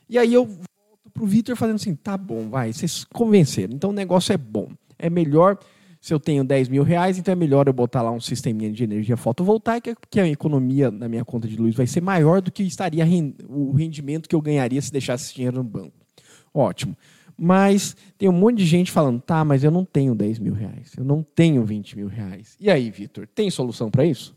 E 0.10 0.18
aí 0.18 0.34
eu 0.34 0.46
volto 0.46 1.12
para 1.13 1.24
o 1.24 1.27
Vitor 1.27 1.56
fazendo 1.56 1.75
assim, 1.75 1.94
tá 1.94 2.18
bom, 2.18 2.50
vai, 2.50 2.74
vocês 2.74 3.03
convenceram. 3.13 3.75
Então 3.75 3.91
o 3.91 3.94
negócio 3.94 4.34
é 4.34 4.38
bom. 4.38 4.72
É 4.98 5.10
melhor 5.10 5.60
se 6.01 6.12
eu 6.12 6.20
tenho 6.20 6.43
10 6.43 6.67
mil 6.67 6.81
reais, 6.81 7.20
então 7.20 7.31
é 7.31 7.36
melhor 7.36 7.67
eu 7.67 7.74
botar 7.74 8.01
lá 8.01 8.10
um 8.10 8.20
sisteminha 8.20 8.72
de 8.72 8.84
energia 8.84 9.15
fotovoltaica, 9.15 9.96
porque 9.96 10.20
a 10.20 10.27
economia 10.27 10.89
na 10.89 11.08
minha 11.08 11.24
conta 11.24 11.48
de 11.48 11.55
luz 11.55 11.75
vai 11.75 11.86
ser 11.86 12.01
maior 12.01 12.41
do 12.41 12.51
que 12.51 12.63
estaria 12.63 13.05
o 13.48 13.72
rendimento 13.72 14.27
que 14.27 14.36
eu 14.36 14.41
ganharia 14.41 14.81
se 14.81 14.91
deixasse 14.91 15.25
esse 15.25 15.36
dinheiro 15.36 15.58
no 15.58 15.63
banco. 15.63 15.93
Ótimo. 16.51 16.98
Mas 17.38 17.96
tem 18.17 18.27
um 18.27 18.34
monte 18.34 18.58
de 18.58 18.65
gente 18.65 18.91
falando, 18.91 19.22
tá, 19.22 19.46
mas 19.46 19.63
eu 19.63 19.70
não 19.70 19.86
tenho 19.86 20.15
10 20.15 20.39
mil 20.39 20.53
reais, 20.53 20.91
eu 20.98 21.03
não 21.03 21.22
tenho 21.22 21.63
20 21.63 21.96
mil 21.96 22.08
reais. 22.08 22.58
E 22.60 22.70
aí, 22.72 22.89
Vitor, 22.89 23.27
tem 23.27 23.51
solução 23.51 23.91
para 23.91 24.03
isso? 24.03 24.36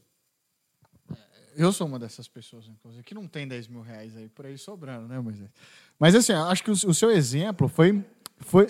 Eu 1.56 1.72
sou 1.72 1.86
uma 1.86 1.98
dessas 1.98 2.28
pessoas, 2.28 2.66
inclusive, 2.68 3.02
que 3.02 3.14
não 3.14 3.26
tem 3.26 3.48
10 3.48 3.68
mil 3.68 3.80
reais 3.80 4.14
aí 4.16 4.28
por 4.28 4.44
aí 4.44 4.58
sobrando, 4.58 5.08
né, 5.08 5.18
Moisés? 5.18 5.48
Mas 5.98 6.14
assim, 6.14 6.32
acho 6.32 6.62
que 6.62 6.70
o, 6.70 6.94
seu 6.94 7.10
exemplo 7.10 7.68
foi. 7.68 8.04
foi... 8.40 8.66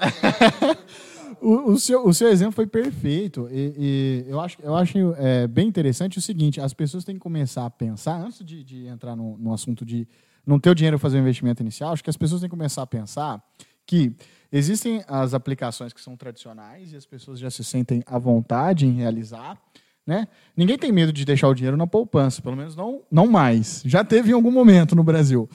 o, 1.40 1.78
seu, 1.78 2.06
o 2.06 2.14
seu 2.14 2.28
exemplo 2.28 2.52
foi 2.52 2.66
perfeito. 2.66 3.48
E, 3.50 4.24
e 4.26 4.30
eu 4.30 4.40
acho, 4.40 4.58
eu 4.62 4.74
acho 4.74 4.98
é, 5.16 5.46
bem 5.46 5.68
interessante 5.68 6.18
o 6.18 6.22
seguinte: 6.22 6.60
as 6.60 6.72
pessoas 6.72 7.04
têm 7.04 7.14
que 7.14 7.20
começar 7.20 7.66
a 7.66 7.70
pensar, 7.70 8.20
antes 8.20 8.44
de, 8.44 8.64
de 8.64 8.86
entrar 8.86 9.16
no, 9.16 9.36
no 9.38 9.52
assunto 9.52 9.84
de 9.84 10.06
não 10.46 10.58
ter 10.58 10.70
o 10.70 10.74
dinheiro 10.74 10.98
para 10.98 11.02
fazer 11.02 11.18
o 11.18 11.20
investimento 11.20 11.62
inicial, 11.62 11.92
acho 11.92 12.02
que 12.02 12.10
as 12.10 12.16
pessoas 12.16 12.40
têm 12.40 12.48
que 12.48 12.56
começar 12.56 12.82
a 12.82 12.86
pensar 12.86 13.42
que 13.86 14.12
existem 14.52 15.02
as 15.08 15.34
aplicações 15.34 15.92
que 15.92 16.00
são 16.00 16.16
tradicionais 16.16 16.92
e 16.92 16.96
as 16.96 17.06
pessoas 17.06 17.38
já 17.38 17.50
se 17.50 17.62
sentem 17.62 18.02
à 18.06 18.18
vontade 18.18 18.86
em 18.86 18.92
realizar. 18.92 19.60
Né? 20.06 20.26
Ninguém 20.56 20.78
tem 20.78 20.90
medo 20.90 21.12
de 21.12 21.24
deixar 21.24 21.48
o 21.48 21.54
dinheiro 21.54 21.76
na 21.76 21.86
poupança, 21.86 22.42
pelo 22.42 22.56
menos 22.56 22.74
não, 22.74 23.02
não 23.10 23.26
mais. 23.26 23.82
Já 23.84 24.02
teve 24.02 24.30
em 24.30 24.34
algum 24.34 24.50
momento 24.50 24.96
no 24.96 25.04
Brasil. 25.04 25.48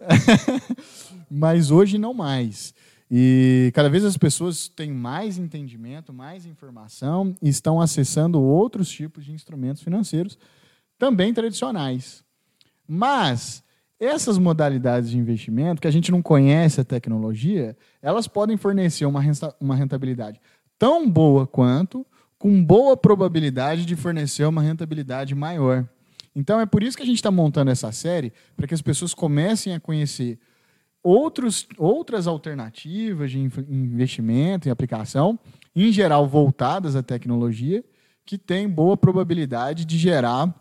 Mas 1.30 1.70
hoje 1.70 1.98
não 1.98 2.14
mais. 2.14 2.74
E 3.10 3.70
cada 3.74 3.88
vez 3.88 4.04
as 4.04 4.16
pessoas 4.16 4.68
têm 4.68 4.92
mais 4.92 5.38
entendimento, 5.38 6.12
mais 6.12 6.44
informação 6.44 7.34
e 7.40 7.48
estão 7.48 7.80
acessando 7.80 8.40
outros 8.40 8.88
tipos 8.90 9.24
de 9.24 9.32
instrumentos 9.32 9.82
financeiros, 9.82 10.38
também 10.98 11.32
tradicionais. 11.32 12.22
Mas 12.86 13.62
essas 13.98 14.36
modalidades 14.36 15.10
de 15.10 15.18
investimento, 15.18 15.80
que 15.80 15.88
a 15.88 15.90
gente 15.90 16.10
não 16.10 16.20
conhece 16.20 16.80
a 16.80 16.84
tecnologia, 16.84 17.76
elas 18.02 18.28
podem 18.28 18.56
fornecer 18.56 19.06
uma 19.06 19.74
rentabilidade 19.74 20.40
tão 20.78 21.10
boa 21.10 21.46
quanto, 21.46 22.06
com 22.38 22.62
boa 22.62 22.96
probabilidade 22.96 23.84
de 23.84 23.96
fornecer 23.96 24.44
uma 24.44 24.62
rentabilidade 24.62 25.34
maior. 25.34 25.88
Então 26.36 26.60
é 26.60 26.66
por 26.66 26.82
isso 26.84 26.96
que 26.96 27.02
a 27.02 27.06
gente 27.06 27.16
está 27.16 27.32
montando 27.32 27.70
essa 27.70 27.90
série, 27.90 28.32
para 28.56 28.66
que 28.66 28.74
as 28.74 28.82
pessoas 28.82 29.12
comecem 29.12 29.74
a 29.74 29.80
conhecer 29.80 30.38
outros, 31.08 31.66
outras 31.78 32.26
alternativas 32.26 33.30
de 33.30 33.38
investimento 33.38 34.68
e 34.68 34.70
aplicação, 34.70 35.38
em 35.74 35.90
geral 35.90 36.26
voltadas 36.28 36.94
à 36.94 37.02
tecnologia, 37.02 37.82
que 38.26 38.36
tem 38.36 38.68
boa 38.68 38.96
probabilidade 38.96 39.84
de 39.84 39.96
gerar 39.96 40.54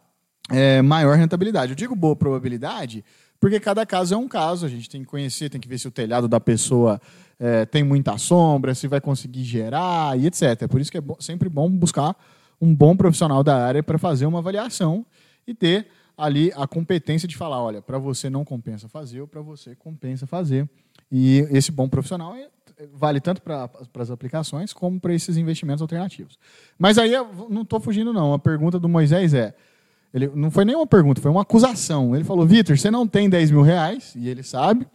é, 0.50 0.82
maior 0.82 1.18
rentabilidade. 1.18 1.74
Eu 1.74 1.76
digo 1.76 1.96
boa 1.96 2.16
probabilidade 2.16 3.04
porque 3.40 3.60
cada 3.60 3.86
caso 3.86 4.14
é 4.14 4.18
um 4.18 4.28
caso, 4.28 4.66
a 4.66 4.70
gente 4.70 4.90
tem 4.90 5.02
que 5.02 5.08
conhecer, 5.08 5.50
tem 5.50 5.62
que 5.62 5.68
ver 5.68 5.78
se 5.78 5.88
o 5.88 5.92
telhado 5.92 6.28
da 6.28 6.40
pessoa 6.40 7.00
é, 7.40 7.66
tem 7.66 7.84
muita 7.84 8.18
sombra, 8.18 8.74
se 8.74 8.88
vai 8.88 9.00
conseguir 9.00 9.44
gerar 9.44 10.18
e 10.18 10.26
etc. 10.26 10.62
É 10.62 10.68
por 10.68 10.82
isso 10.82 10.92
que 10.92 10.98
é 10.98 11.04
sempre 11.20 11.50
bom 11.50 11.70
buscar 11.70 12.16
um 12.60 12.74
bom 12.74 12.96
profissional 12.96 13.44
da 13.44 13.64
área 13.64 13.84
para 13.84 13.98
fazer 13.98 14.26
uma 14.26 14.40
avaliação 14.40 15.06
e 15.46 15.54
ter 15.54 15.88
ali 16.18 16.52
a 16.56 16.68
competência 16.68 17.28
de 17.28 17.38
falar, 17.38 17.62
olha, 17.62 17.82
para 17.82 18.00
você 18.00 18.30
não 18.30 18.44
compensa 18.44 18.90
fazer 18.90 19.22
ou 19.22 19.28
para 19.28 19.42
você 19.42 19.76
compensa 19.76 20.26
fazer. 20.26 20.68
E 21.12 21.48
esse 21.52 21.72
bom 21.72 21.88
profissional 21.88 22.36
é, 22.36 22.50
vale 22.92 23.22
tanto 23.22 23.42
para 23.42 23.70
as 24.00 24.10
aplicações 24.10 24.74
como 24.74 25.00
para 25.00 25.14
esses 25.14 25.38
investimentos 25.38 25.82
alternativos. 25.82 26.38
Mas 26.78 26.98
aí 26.98 27.14
eu 27.14 27.48
não 27.50 27.62
estou 27.62 27.80
fugindo, 27.80 28.12
não. 28.12 28.34
A 28.34 28.40
pergunta 28.40 28.80
do 28.80 28.90
Moisés 28.90 29.34
é: 29.34 29.54
ele, 30.14 30.28
não 30.28 30.50
foi 30.50 30.66
nem 30.66 30.76
uma 30.76 30.88
pergunta, 30.88 31.22
foi 31.22 31.32
uma 31.32 31.44
acusação. 31.44 32.16
Ele 32.16 32.24
falou: 32.24 32.46
Vitor, 32.46 32.78
você 32.78 32.90
não 32.90 33.08
tem 33.08 33.30
10 33.30 33.52
mil 33.52 33.62
reais, 33.62 34.14
e 34.16 34.28
ele 34.28 34.44
sabe, 34.44 34.88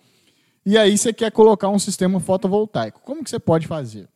e 0.64 0.76
aí 0.78 0.96
você 0.96 1.12
quer 1.12 1.30
colocar 1.30 1.68
um 1.68 1.78
sistema 1.78 2.20
fotovoltaico. 2.20 3.00
Como 3.04 3.22
que 3.22 3.30
você 3.30 3.38
pode 3.38 3.66
fazer? 3.66 4.08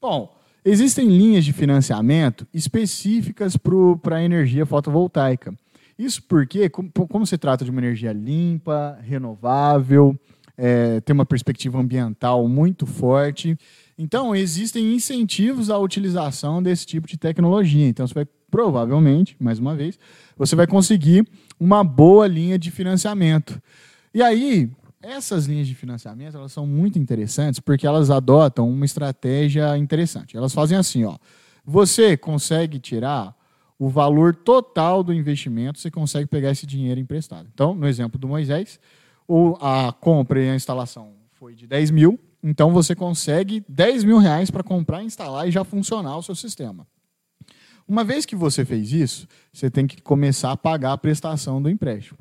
Bom, 0.00 0.34
existem 0.64 1.06
linhas 1.08 1.44
de 1.44 1.52
financiamento 1.52 2.46
específicas 2.54 3.56
para 4.02 4.16
a 4.16 4.22
energia 4.22 4.64
fotovoltaica. 4.64 5.54
Isso 6.00 6.22
porque, 6.22 6.70
como, 6.70 7.26
se 7.26 7.36
trata 7.36 7.62
de 7.62 7.70
uma 7.70 7.78
energia 7.78 8.10
limpa, 8.10 8.98
renovável, 9.02 10.18
é, 10.56 10.98
tem 11.02 11.12
uma 11.12 11.26
perspectiva 11.26 11.78
ambiental 11.78 12.48
muito 12.48 12.86
forte, 12.86 13.54
então 13.98 14.34
existem 14.34 14.94
incentivos 14.94 15.68
à 15.68 15.76
utilização 15.76 16.62
desse 16.62 16.86
tipo 16.86 17.06
de 17.06 17.18
tecnologia. 17.18 17.86
Então 17.86 18.06
você 18.06 18.14
vai 18.14 18.26
provavelmente, 18.50 19.36
mais 19.38 19.58
uma 19.58 19.76
vez, 19.76 19.98
você 20.38 20.56
vai 20.56 20.66
conseguir 20.66 21.28
uma 21.58 21.84
boa 21.84 22.26
linha 22.26 22.58
de 22.58 22.70
financiamento. 22.70 23.60
E 24.14 24.22
aí, 24.22 24.70
essas 25.02 25.44
linhas 25.44 25.68
de 25.68 25.74
financiamento 25.74 26.34
elas 26.34 26.50
são 26.50 26.66
muito 26.66 26.98
interessantes 26.98 27.60
porque 27.60 27.86
elas 27.86 28.10
adotam 28.10 28.70
uma 28.70 28.86
estratégia 28.86 29.76
interessante. 29.76 30.34
Elas 30.34 30.54
fazem 30.54 30.78
assim, 30.78 31.04
ó. 31.04 31.18
Você 31.62 32.16
consegue 32.16 32.78
tirar 32.78 33.38
o 33.80 33.88
valor 33.88 34.34
total 34.34 35.02
do 35.02 35.10
investimento, 35.10 35.78
você 35.78 35.90
consegue 35.90 36.26
pegar 36.26 36.50
esse 36.50 36.66
dinheiro 36.66 37.00
emprestado. 37.00 37.48
Então, 37.50 37.74
no 37.74 37.88
exemplo 37.88 38.20
do 38.20 38.28
Moisés, 38.28 38.78
a 39.58 39.90
compra 39.98 40.38
e 40.38 40.50
a 40.50 40.54
instalação 40.54 41.14
foi 41.32 41.54
de 41.54 41.66
10 41.66 41.90
mil, 41.90 42.20
então 42.42 42.72
você 42.74 42.94
consegue 42.94 43.64
10 43.66 44.04
mil 44.04 44.18
reais 44.18 44.50
para 44.50 44.62
comprar, 44.62 45.02
instalar 45.02 45.48
e 45.48 45.50
já 45.50 45.64
funcionar 45.64 46.18
o 46.18 46.22
seu 46.22 46.34
sistema. 46.34 46.86
Uma 47.88 48.04
vez 48.04 48.26
que 48.26 48.36
você 48.36 48.66
fez 48.66 48.92
isso, 48.92 49.26
você 49.50 49.70
tem 49.70 49.86
que 49.86 50.02
começar 50.02 50.52
a 50.52 50.58
pagar 50.58 50.92
a 50.92 50.98
prestação 50.98 51.62
do 51.62 51.70
empréstimo. 51.70 52.18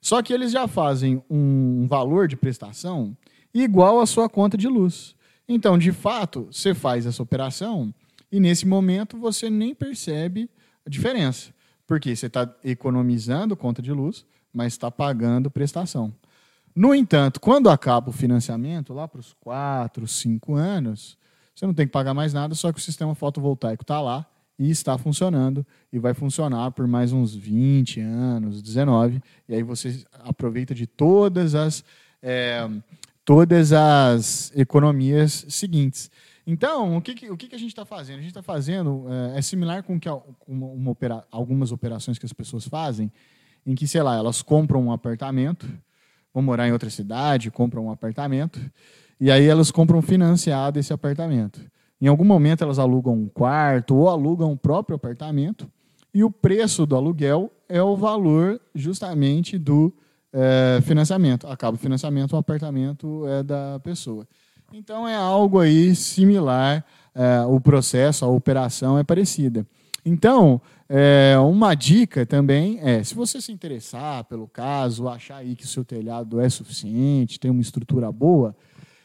Só 0.00 0.22
que 0.22 0.32
eles 0.32 0.52
já 0.52 0.68
fazem 0.68 1.20
um 1.28 1.88
valor 1.88 2.28
de 2.28 2.36
prestação 2.36 3.16
igual 3.52 3.98
à 3.98 4.06
sua 4.06 4.28
conta 4.28 4.56
de 4.56 4.68
luz. 4.68 5.16
Então, 5.48 5.76
de 5.76 5.90
fato, 5.90 6.46
você 6.52 6.72
faz 6.72 7.04
essa 7.04 7.20
operação 7.20 7.92
e 8.30 8.38
nesse 8.38 8.64
momento 8.64 9.18
você 9.18 9.50
nem 9.50 9.74
percebe 9.74 10.48
a 10.86 10.90
diferença. 10.90 11.52
Porque 11.86 12.14
você 12.14 12.26
está 12.26 12.52
economizando 12.64 13.56
conta 13.56 13.82
de 13.82 13.92
luz, 13.92 14.24
mas 14.52 14.72
está 14.72 14.90
pagando 14.90 15.50
prestação. 15.50 16.14
No 16.74 16.94
entanto, 16.94 17.40
quando 17.40 17.70
acaba 17.70 18.10
o 18.10 18.12
financiamento, 18.12 18.92
lá 18.92 19.06
para 19.06 19.20
os 19.20 19.32
4, 19.40 20.08
5 20.08 20.54
anos, 20.54 21.16
você 21.54 21.66
não 21.66 21.74
tem 21.74 21.86
que 21.86 21.92
pagar 21.92 22.14
mais 22.14 22.32
nada, 22.32 22.54
só 22.54 22.72
que 22.72 22.78
o 22.78 22.82
sistema 22.82 23.14
fotovoltaico 23.14 23.84
está 23.84 24.00
lá 24.00 24.26
e 24.58 24.70
está 24.70 24.98
funcionando 24.98 25.64
e 25.92 25.98
vai 25.98 26.14
funcionar 26.14 26.72
por 26.72 26.86
mais 26.86 27.12
uns 27.12 27.34
20 27.34 28.00
anos, 28.00 28.60
19, 28.60 29.22
e 29.48 29.54
aí 29.54 29.62
você 29.62 30.04
aproveita 30.24 30.74
de 30.74 30.86
todas 30.86 31.54
as 31.54 31.84
é, 32.22 32.68
todas 33.24 33.72
as 33.72 34.52
economias 34.56 35.46
seguintes. 35.48 36.10
Então, 36.46 36.96
o 36.96 37.00
que, 37.00 37.30
o 37.30 37.36
que 37.36 37.54
a 37.54 37.58
gente 37.58 37.70
está 37.70 37.84
fazendo? 37.84 38.18
A 38.18 38.20
gente 38.20 38.30
está 38.30 38.42
fazendo 38.42 39.06
é, 39.08 39.38
é, 39.38 39.42
similar 39.42 39.82
com 39.82 39.98
que 39.98 40.08
uma, 40.08 40.66
uma 40.66 40.90
opera, 40.90 41.24
algumas 41.30 41.72
operações 41.72 42.18
que 42.18 42.26
as 42.26 42.32
pessoas 42.32 42.68
fazem, 42.68 43.10
em 43.66 43.74
que, 43.74 43.88
sei 43.88 44.02
lá, 44.02 44.14
elas 44.14 44.42
compram 44.42 44.82
um 44.82 44.92
apartamento, 44.92 45.66
vão 46.32 46.42
morar 46.42 46.68
em 46.68 46.72
outra 46.72 46.90
cidade, 46.90 47.50
compram 47.50 47.86
um 47.86 47.90
apartamento, 47.90 48.60
e 49.18 49.30
aí 49.30 49.46
elas 49.46 49.70
compram 49.70 50.02
financiado 50.02 50.78
esse 50.78 50.92
apartamento. 50.92 51.60
Em 51.98 52.08
algum 52.08 52.24
momento 52.24 52.62
elas 52.62 52.78
alugam 52.78 53.14
um 53.14 53.28
quarto 53.28 53.94
ou 53.94 54.10
alugam 54.10 54.52
o 54.52 54.56
próprio 54.56 54.96
apartamento, 54.96 55.70
e 56.12 56.22
o 56.22 56.30
preço 56.30 56.84
do 56.84 56.94
aluguel 56.94 57.50
é 57.68 57.82
o 57.82 57.96
valor 57.96 58.60
justamente 58.74 59.58
do 59.58 59.92
é, 60.32 60.80
financiamento. 60.82 61.46
Acaba 61.46 61.76
o 61.76 61.80
financiamento, 61.80 62.34
o 62.34 62.36
apartamento 62.36 63.26
é 63.26 63.42
da 63.42 63.80
pessoa. 63.80 64.26
Então 64.76 65.06
é 65.06 65.14
algo 65.14 65.60
aí 65.60 65.94
similar, 65.94 66.84
é, 67.14 67.42
o 67.46 67.60
processo, 67.60 68.24
a 68.24 68.28
operação 68.28 68.98
é 68.98 69.04
parecida. 69.04 69.64
Então, 70.04 70.60
é, 70.88 71.36
uma 71.38 71.76
dica 71.76 72.26
também 72.26 72.80
é, 72.82 73.00
se 73.04 73.14
você 73.14 73.40
se 73.40 73.52
interessar 73.52 74.24
pelo 74.24 74.48
caso, 74.48 75.08
achar 75.08 75.36
aí 75.36 75.54
que 75.54 75.62
o 75.62 75.68
seu 75.68 75.84
telhado 75.84 76.40
é 76.40 76.48
suficiente, 76.48 77.38
tem 77.38 77.52
uma 77.52 77.60
estrutura 77.60 78.10
boa, 78.10 78.52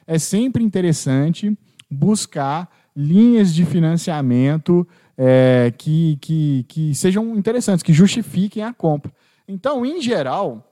é 0.07 0.17
sempre 0.17 0.63
interessante 0.63 1.55
buscar 1.87 2.67
linhas 2.95 3.53
de 3.53 3.63
financiamento 3.63 4.87
é, 5.15 5.71
que, 5.77 6.17
que, 6.19 6.65
que 6.67 6.95
sejam 6.95 7.37
interessantes, 7.37 7.83
que 7.83 7.93
justifiquem 7.93 8.63
a 8.63 8.73
compra. 8.73 9.11
Então, 9.47 9.85
em 9.85 10.01
geral, 10.01 10.68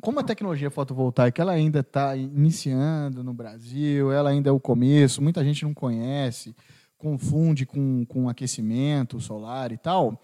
como 0.00 0.20
a 0.20 0.24
tecnologia 0.24 0.70
fotovoltaica 0.70 1.42
ela 1.42 1.52
ainda 1.52 1.80
está 1.80 2.16
iniciando 2.16 3.22
no 3.22 3.32
Brasil, 3.32 4.12
ela 4.12 4.30
ainda 4.30 4.50
é 4.50 4.52
o 4.52 4.60
começo, 4.60 5.22
muita 5.22 5.44
gente 5.44 5.64
não 5.64 5.72
conhece, 5.72 6.54
confunde 6.98 7.64
com, 7.64 8.04
com 8.06 8.28
aquecimento 8.28 9.20
solar 9.20 9.72
e 9.72 9.78
tal. 9.78 10.20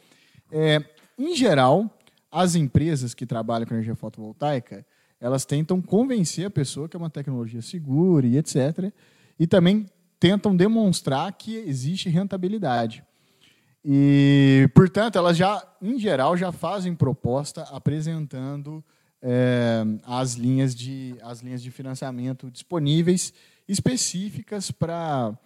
É, 0.50 0.82
em 1.18 1.36
geral, 1.36 1.88
as 2.30 2.54
empresas 2.54 3.14
que 3.14 3.26
trabalham 3.26 3.66
com 3.66 3.74
energia 3.74 3.94
fotovoltaica, 3.94 4.84
elas 5.20 5.44
tentam 5.44 5.80
convencer 5.80 6.46
a 6.46 6.50
pessoa 6.50 6.88
que 6.88 6.96
é 6.96 6.98
uma 6.98 7.10
tecnologia 7.10 7.60
segura 7.60 8.26
e 8.26 8.38
etc. 8.38 8.92
E 9.38 9.46
também 9.46 9.86
tentam 10.18 10.56
demonstrar 10.56 11.32
que 11.32 11.56
existe 11.56 12.08
rentabilidade. 12.08 13.04
E, 13.84 14.68
portanto, 14.74 15.16
elas 15.16 15.36
já, 15.36 15.62
em 15.80 15.98
geral, 15.98 16.36
já 16.36 16.52
fazem 16.52 16.94
proposta 16.94 17.62
apresentando 17.64 18.84
é, 19.22 19.82
as, 20.04 20.34
linhas 20.34 20.74
de, 20.74 21.14
as 21.22 21.40
linhas 21.40 21.62
de 21.62 21.70
financiamento 21.70 22.50
disponíveis 22.50 23.32
específicas 23.68 24.70
para 24.70 25.36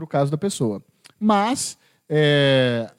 o 0.00 0.06
caso 0.06 0.30
da 0.30 0.38
pessoa. 0.38 0.82
Mas 1.18 1.78
é, 2.08 2.90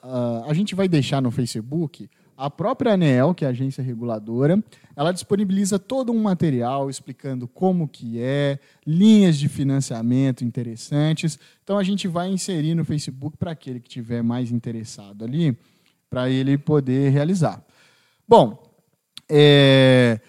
a, 0.48 0.54
gente 0.54 0.76
vai 0.76 0.88
deixar 0.88 1.22
no 1.22 1.32
Facebook 1.32 2.10
a 2.38 2.50
própria 2.50 2.94
ANEEL, 2.94 3.36
que 3.36 3.46
é 3.46 3.48
a 3.48 3.52
agência 3.52 3.84
reguladora, 3.84 4.64
ela 4.96 5.12
disponibiliza 5.12 5.78
todo 5.78 6.12
um 6.12 6.20
material 6.24 6.90
explicando 6.90 7.48
como 7.48 7.88
que 7.88 8.20
é, 8.20 8.58
linhas 8.86 9.38
de 9.38 9.48
financiamento 9.48 10.44
interessantes. 10.44 11.38
Então 11.64 11.78
a 11.78 11.84
gente 11.84 12.08
vai 12.08 12.30
inserir 12.30 12.74
no 12.74 12.84
Facebook 12.84 13.38
para 13.38 13.52
aquele 13.52 13.80
que 13.80 13.90
tiver 13.90 14.24
mais 14.24 14.52
interessado 14.52 15.24
ali, 15.24 15.56
para 16.10 16.30
ele 16.30 16.58
poder 16.58 17.12
realizar. 17.12 17.64
Bom, 18.28 18.71
é, 19.34 20.20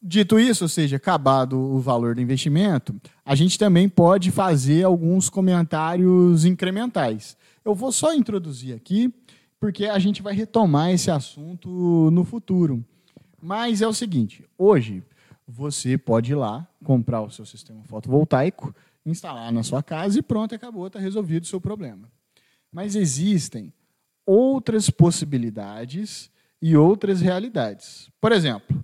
dito 0.00 0.38
isso, 0.38 0.64
ou 0.64 0.68
seja, 0.68 0.96
acabado 0.96 1.58
o 1.58 1.80
valor 1.80 2.14
do 2.14 2.20
investimento, 2.20 2.94
a 3.24 3.34
gente 3.34 3.58
também 3.58 3.88
pode 3.88 4.30
fazer 4.30 4.84
alguns 4.84 5.28
comentários 5.28 6.44
incrementais. 6.44 7.36
Eu 7.64 7.74
vou 7.74 7.90
só 7.90 8.14
introduzir 8.14 8.74
aqui, 8.74 9.12
porque 9.58 9.86
a 9.86 9.98
gente 9.98 10.22
vai 10.22 10.34
retomar 10.34 10.90
esse 10.90 11.10
assunto 11.10 12.10
no 12.12 12.24
futuro. 12.24 12.84
Mas 13.42 13.82
é 13.82 13.88
o 13.88 13.92
seguinte: 13.92 14.44
hoje 14.56 15.02
você 15.46 15.98
pode 15.98 16.32
ir 16.32 16.36
lá 16.36 16.66
comprar 16.84 17.22
o 17.22 17.30
seu 17.30 17.44
sistema 17.44 17.82
fotovoltaico, 17.84 18.74
instalar 19.04 19.52
na 19.52 19.64
sua 19.64 19.82
casa 19.82 20.18
e 20.18 20.22
pronto, 20.22 20.54
acabou, 20.54 20.86
está 20.86 21.00
resolvido 21.00 21.42
o 21.42 21.46
seu 21.46 21.60
problema. 21.60 22.08
Mas 22.72 22.94
existem 22.94 23.72
outras 24.24 24.88
possibilidades 24.90 26.30
e 26.64 26.78
outras 26.78 27.20
realidades. 27.20 28.10
Por 28.18 28.32
exemplo, 28.32 28.82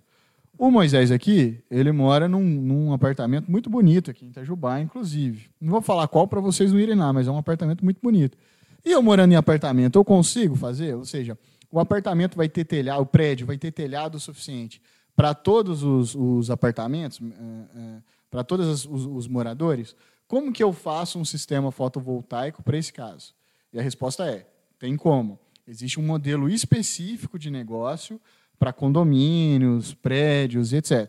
o 0.59 0.71
Moisés 0.71 1.11
aqui, 1.11 1.65
ele 1.71 1.91
mora 1.91 2.29
num, 2.29 2.43
num, 2.43 2.93
apartamento 2.93 3.51
muito 3.51 3.71
bonito 3.71 4.11
aqui 4.11 4.27
em 4.27 4.29
Itajubá, 4.29 4.79
inclusive. 4.79 5.49
Não 5.59 5.71
vou 5.71 5.81
falar 5.81 6.07
qual 6.07 6.29
para 6.29 6.43
vocês 6.43 6.75
não 6.75 6.79
irem 6.79 6.95
lá, 6.95 7.11
mas 7.11 7.27
é 7.27 7.31
um 7.31 7.39
apartamento 7.39 7.83
muito 7.83 7.99
bonito. 8.03 8.37
E 8.85 8.93
eu 8.93 9.03
morando 9.03 9.33
em 9.33 9.37
apartamento, 9.37 9.99
eu 9.99 10.05
consigo 10.05 10.55
fazer? 10.57 10.95
Ou 10.95 11.07
seja, 11.07 11.39
o 11.73 11.81
apartamento 11.81 12.37
vai 12.37 12.51
ter 12.51 12.67
telhado, 12.67 13.01
o 13.01 13.07
prédio 13.07 13.47
vai 13.47 13.57
ter 13.57 13.71
telhado 13.71 14.17
o 14.17 14.21
suficiente 14.21 14.83
para 15.17 15.33
todos 15.33 15.83
os, 15.83 16.15
os 16.15 16.51
apartamentos, 16.51 17.19
uh, 17.19 17.25
uh, 17.25 18.03
para 18.31 18.45
todos 18.45 18.67
os, 18.67 18.85
os, 18.85 19.07
os 19.07 19.27
moradores? 19.27 19.97
Como 20.29 20.53
que 20.53 20.63
eu 20.63 20.75
faço 20.75 21.19
um 21.19 21.25
sistema 21.25 21.73
fotovoltaico 21.73 22.63
para 22.63 22.77
esse 22.77 22.93
caso? 22.93 23.33
E 23.73 23.79
a 23.79 23.83
resposta 23.83 24.27
é: 24.27 24.47
tem 24.79 24.99
como. 24.99 25.39
Existe 25.71 26.01
um 26.01 26.03
modelo 26.03 26.49
específico 26.49 27.39
de 27.39 27.49
negócio 27.49 28.21
para 28.59 28.73
condomínios, 28.73 29.95
prédios, 29.95 30.73
etc. 30.73 31.09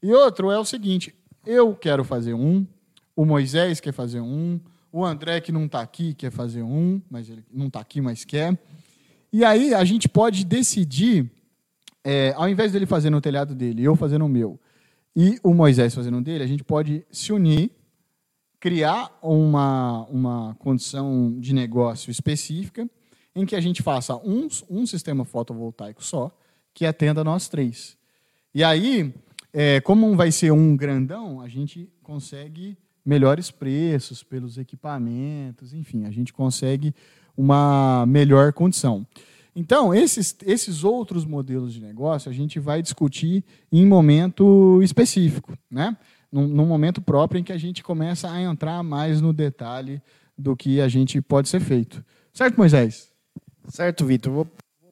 E 0.00 0.12
outro 0.12 0.48
é 0.48 0.56
o 0.56 0.64
seguinte: 0.64 1.12
eu 1.44 1.74
quero 1.74 2.04
fazer 2.04 2.32
um, 2.32 2.64
o 3.16 3.24
Moisés 3.24 3.80
quer 3.80 3.92
fazer 3.92 4.20
um, 4.20 4.60
o 4.92 5.04
André, 5.04 5.40
que 5.40 5.50
não 5.50 5.64
está 5.64 5.80
aqui, 5.80 6.14
quer 6.14 6.30
fazer 6.30 6.62
um, 6.62 7.02
mas 7.10 7.28
ele 7.28 7.44
não 7.52 7.66
está 7.66 7.80
aqui, 7.80 8.00
mas 8.00 8.24
quer. 8.24 8.56
E 9.32 9.44
aí 9.44 9.74
a 9.74 9.84
gente 9.84 10.08
pode 10.08 10.44
decidir, 10.44 11.28
é, 12.04 12.32
ao 12.36 12.48
invés 12.48 12.70
dele 12.70 12.86
fazer 12.86 13.10
no 13.10 13.20
telhado 13.20 13.56
dele, 13.56 13.82
eu 13.82 13.96
fazer 13.96 14.18
no 14.18 14.28
meu, 14.28 14.56
e 15.16 15.36
o 15.42 15.52
Moisés 15.52 15.92
fazendo 15.92 16.18
no 16.18 16.22
dele, 16.22 16.44
a 16.44 16.46
gente 16.46 16.62
pode 16.62 17.04
se 17.10 17.32
unir, 17.32 17.72
criar 18.60 19.18
uma, 19.20 20.04
uma 20.04 20.54
condição 20.60 21.34
de 21.40 21.52
negócio 21.52 22.08
específica 22.08 22.88
em 23.34 23.46
que 23.46 23.54
a 23.54 23.60
gente 23.60 23.82
faça 23.82 24.16
um, 24.16 24.48
um 24.68 24.86
sistema 24.86 25.24
fotovoltaico 25.24 26.02
só, 26.04 26.30
que 26.74 26.86
atenda 26.86 27.22
nós 27.22 27.48
três. 27.48 27.96
E 28.54 28.64
aí, 28.64 29.12
é, 29.52 29.80
como 29.80 30.16
vai 30.16 30.32
ser 30.32 30.52
um 30.52 30.76
grandão, 30.76 31.40
a 31.40 31.48
gente 31.48 31.88
consegue 32.02 32.76
melhores 33.04 33.50
preços 33.50 34.22
pelos 34.22 34.58
equipamentos, 34.58 35.72
enfim, 35.72 36.04
a 36.04 36.10
gente 36.10 36.32
consegue 36.32 36.94
uma 37.36 38.04
melhor 38.06 38.52
condição. 38.52 39.06
Então, 39.54 39.94
esses, 39.94 40.36
esses 40.46 40.84
outros 40.84 41.24
modelos 41.24 41.72
de 41.72 41.80
negócio 41.80 42.30
a 42.30 42.34
gente 42.34 42.60
vai 42.60 42.82
discutir 42.82 43.44
em 43.72 43.86
momento 43.86 44.80
específico, 44.82 45.56
né? 45.70 45.96
num, 46.30 46.46
num 46.46 46.66
momento 46.66 47.00
próprio 47.00 47.40
em 47.40 47.44
que 47.44 47.52
a 47.52 47.58
gente 47.58 47.82
começa 47.82 48.30
a 48.30 48.40
entrar 48.40 48.82
mais 48.82 49.20
no 49.20 49.32
detalhe 49.32 50.00
do 50.36 50.56
que 50.56 50.80
a 50.80 50.88
gente 50.88 51.20
pode 51.20 51.48
ser 51.48 51.60
feito. 51.60 52.04
Certo, 52.32 52.56
Moisés? 52.56 53.09
Certo, 53.70 54.04
Vitor. 54.04 54.32
Vou 54.32 54.46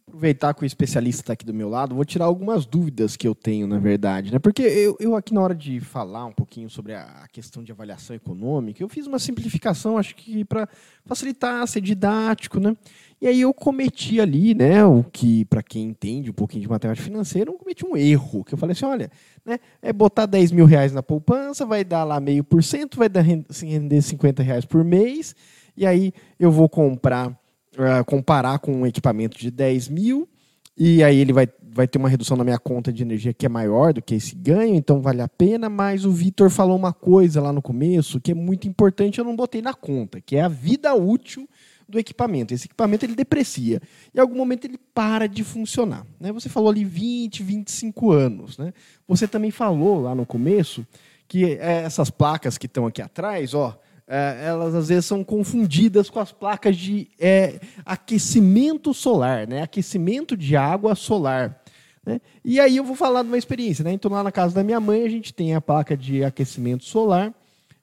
aproveitar 0.07 0.55
que 0.55 0.63
o 0.63 0.67
especialista 0.67 1.23
está 1.23 1.33
aqui 1.33 1.45
do 1.45 1.53
meu 1.53 1.69
lado, 1.69 1.95
vou 1.95 2.05
tirar 2.05 2.25
algumas 2.25 2.65
dúvidas 2.65 3.17
que 3.17 3.27
eu 3.27 3.35
tenho, 3.35 3.67
na 3.67 3.79
verdade. 3.79 4.33
Né? 4.33 4.39
Porque 4.39 4.63
eu, 4.63 4.97
eu 4.99 5.15
aqui, 5.17 5.35
na 5.35 5.41
hora 5.41 5.55
de 5.55 5.81
falar 5.81 6.25
um 6.25 6.33
pouquinho 6.33 6.71
sobre 6.71 6.95
a, 6.95 7.27
questão 7.31 7.63
de 7.63 7.73
avaliação 7.73 8.15
econômica, 8.17 8.83
eu 8.83 8.89
fiz 8.89 9.07
uma 9.07 9.19
simplificação, 9.19 9.99
acho 9.99 10.15
que 10.15 10.45
para 10.45 10.69
facilitar, 11.05 11.67
ser 11.67 11.81
didático. 11.81 12.59
Né? 12.59 12.77
E 13.21 13.27
aí 13.27 13.41
eu 13.41 13.53
cometi 13.53 14.21
ali, 14.21 14.55
né, 14.55 14.85
o 14.85 15.03
que, 15.03 15.45
para 15.47 15.63
quem 15.63 15.89
entende 15.89 16.31
um 16.31 16.35
pouquinho 16.35 16.63
de 16.63 16.69
matemática 16.69 17.05
financeira, 17.05 17.51
eu 17.51 17.55
cometi 17.55 17.85
um 17.85 17.97
erro. 17.97 18.45
Que 18.45 18.55
eu 18.55 18.59
falei 18.59 18.73
assim: 18.73 18.87
olha, 18.87 19.11
né, 19.45 19.59
é 19.83 19.93
botar 19.93 20.27
10 20.27 20.53
mil 20.53 20.67
reais 20.67 20.93
na 20.93 21.03
poupança, 21.03 21.67
vai 21.67 21.85
dar 21.85 22.05
lá 22.05 22.21
meio 22.21 22.45
por 22.45 22.63
cento, 22.63 22.97
vai 22.97 23.09
dar, 23.09 23.23
render 23.23 24.01
50 24.01 24.43
reais 24.43 24.65
por 24.65 24.85
mês, 24.85 25.35
e 25.77 25.85
aí 25.85 26.13
eu 26.39 26.53
vou 26.53 26.69
comprar 26.69 27.37
uh, 27.79 28.05
comparar 28.05 28.59
com 28.59 28.73
um 28.73 28.87
equipamento 28.87 29.39
de 29.39 29.51
10 29.51 29.89
mil, 29.89 30.29
e 30.77 31.03
aí 31.03 31.19
ele 31.19 31.33
vai, 31.33 31.49
vai 31.63 31.89
ter 31.89 31.99
uma 31.99 32.09
redução 32.09 32.37
na 32.37 32.45
minha 32.45 32.59
conta 32.59 32.93
de 32.93 33.03
energia 33.03 33.33
que 33.33 33.47
é 33.47 33.49
maior 33.49 33.93
do 33.93 34.03
que 34.03 34.15
esse 34.15 34.35
ganho, 34.35 34.75
então 34.75 35.01
vale 35.01 35.23
a 35.23 35.29
pena, 35.29 35.69
mas 35.69 36.05
o 36.05 36.13
Vitor 36.13 36.51
falou 36.51 36.77
uma 36.77 36.93
coisa 36.93 37.41
lá 37.41 37.53
no 37.53 37.63
começo 37.63 38.21
que 38.21 38.33
é 38.33 38.35
muito 38.35 38.69
importante, 38.69 39.19
eu 39.19 39.25
não 39.25 39.35
botei 39.35 39.63
na 39.63 39.75
conta, 39.75 40.21
que 40.21 40.37
é 40.37 40.43
a 40.43 40.49
vida 40.49 40.95
útil 40.95 41.49
do 41.89 41.99
equipamento. 41.99 42.53
Esse 42.53 42.67
equipamento 42.67 43.07
ele 43.07 43.15
deprecia. 43.15 43.81
Em 44.15 44.21
algum 44.21 44.37
momento 44.37 44.67
ele 44.67 44.79
para 44.93 45.27
de 45.27 45.43
funcionar. 45.43 46.05
Né? 46.21 46.31
Você 46.33 46.49
falou 46.49 46.71
ali 46.71 46.85
20, 46.85 47.43
25 47.43 48.13
anos. 48.13 48.59
Né? 48.59 48.75
Você 49.07 49.27
também 49.27 49.51
falou 49.51 50.03
lá 50.03 50.15
no 50.15 50.27
começo 50.27 50.87
que 51.27 51.45
é, 51.45 51.83
essas 51.83 52.11
placas 52.11 52.59
que 52.59 52.67
estão 52.67 52.87
aqui 52.87 53.01
atrás, 53.01 53.55
ó, 53.55 53.79
é, 54.09 54.47
elas 54.47 54.75
às 54.75 54.89
vezes 54.89 55.05
são 55.05 55.23
confundidas 55.23 56.09
com 56.09 56.19
as 56.19 56.33
placas 56.33 56.75
de 56.77 57.11
é, 57.21 57.61
aquecimento 57.85 58.95
solar, 58.95 59.47
né? 59.47 59.61
aquecimento 59.61 60.35
de 60.35 60.57
água 60.57 60.95
solar. 60.95 61.63
Né? 62.07 62.19
E 62.43 62.59
aí 62.59 62.79
eu 62.79 62.85
vou 62.85 62.97
falar 62.97 63.23
de 63.23 63.29
uma 63.29 63.37
experiência. 63.37 63.85
Né? 63.85 63.93
Então, 63.93 64.11
lá 64.11 64.25
na 64.25 64.33
casa 64.33 64.55
da 64.55 64.65
minha 64.65 64.81
mãe, 64.81 65.05
a 65.05 65.11
gente 65.11 65.35
tem 65.35 65.55
a 65.55 65.61
placa 65.61 65.95
de 65.95 66.25
aquecimento 66.25 66.85
solar 66.85 67.35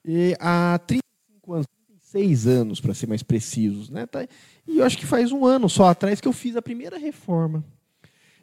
e 0.04 0.36
há 0.40 0.80
35 0.88 1.54
anos, 1.54 1.68
36 2.12 2.48
anos, 2.48 2.82
para 2.82 2.96
ser 2.96 3.08
mais 3.08 3.22
precisos. 3.22 3.92
Né? 3.92 4.08
Tá? 4.08 4.28
E 4.68 4.80
eu 4.80 4.84
acho 4.84 4.98
que 4.98 5.06
faz 5.06 5.32
um 5.32 5.46
ano 5.46 5.70
só 5.70 5.90
atrás 5.90 6.20
que 6.20 6.28
eu 6.28 6.34
fiz 6.34 6.56
a 6.56 6.62
primeira 6.62 6.98
reforma. 6.98 7.64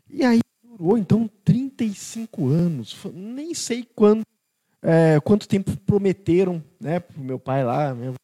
E 0.08 0.24
aí 0.24 0.38
durou, 0.62 0.96
então, 0.96 1.28
35 1.44 2.46
anos. 2.46 2.96
Nem 3.12 3.54
sei 3.54 3.84
quando 3.92 4.22
é, 4.82 5.20
quanto 5.20 5.48
tempo 5.48 5.76
prometeram 5.86 6.62
né, 6.80 7.00
para 7.00 7.20
o 7.20 7.24
meu 7.24 7.38
pai 7.38 7.64
lá, 7.64 7.94
meu 7.94 8.14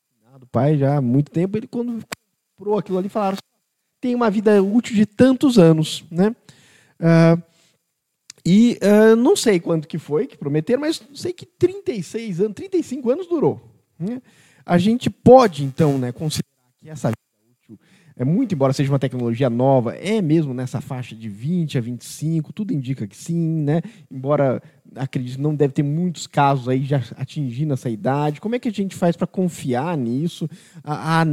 pai 0.50 0.76
já 0.76 0.96
há 0.96 1.00
muito 1.00 1.30
tempo, 1.30 1.56
ele 1.56 1.66
quando 1.66 2.02
comprou 2.56 2.78
aquilo 2.78 2.98
ali, 2.98 3.08
falaram 3.08 3.38
tem 4.00 4.14
uma 4.14 4.30
vida 4.30 4.62
útil 4.62 4.94
de 4.94 5.06
tantos 5.06 5.58
anos, 5.58 6.04
né? 6.10 6.34
Uh, 7.00 7.42
e 8.44 8.78
uh, 8.82 9.16
não 9.16 9.36
sei 9.36 9.60
quanto 9.60 9.88
que 9.88 9.98
foi 9.98 10.26
que 10.26 10.36
prometeram, 10.36 10.80
mas 10.80 11.02
sei 11.14 11.32
que 11.32 11.44
36 11.44 12.40
anos, 12.40 12.54
35 12.54 13.10
anos 13.10 13.26
durou. 13.26 13.60
Né? 13.98 14.22
A 14.64 14.78
gente 14.78 15.10
pode, 15.10 15.64
então, 15.64 15.98
né, 15.98 16.12
considerar 16.12 16.70
que 16.80 16.88
essa 16.88 17.10
é 18.20 18.24
muito, 18.24 18.52
embora 18.52 18.72
seja 18.72 18.90
uma 18.90 18.98
tecnologia 18.98 19.48
nova, 19.48 19.94
é 19.94 20.20
mesmo 20.20 20.52
nessa 20.52 20.80
faixa 20.80 21.14
de 21.14 21.28
20 21.28 21.78
a 21.78 21.80
25, 21.80 22.52
tudo 22.52 22.72
indica 22.72 23.06
que 23.06 23.16
sim, 23.16 23.62
né? 23.62 23.80
Embora 24.10 24.60
acredito 24.98 25.40
não 25.40 25.54
deve 25.54 25.72
ter 25.72 25.82
muitos 25.82 26.26
casos 26.26 26.68
aí 26.68 26.84
já 26.84 27.02
atingindo 27.16 27.74
essa 27.74 27.88
idade. 27.88 28.40
Como 28.40 28.54
é 28.54 28.58
que 28.58 28.68
a 28.68 28.72
gente 28.72 28.94
faz 28.94 29.16
para 29.16 29.26
confiar 29.26 29.96
nisso? 29.96 30.48
A, 30.82 31.20
a 31.20 31.24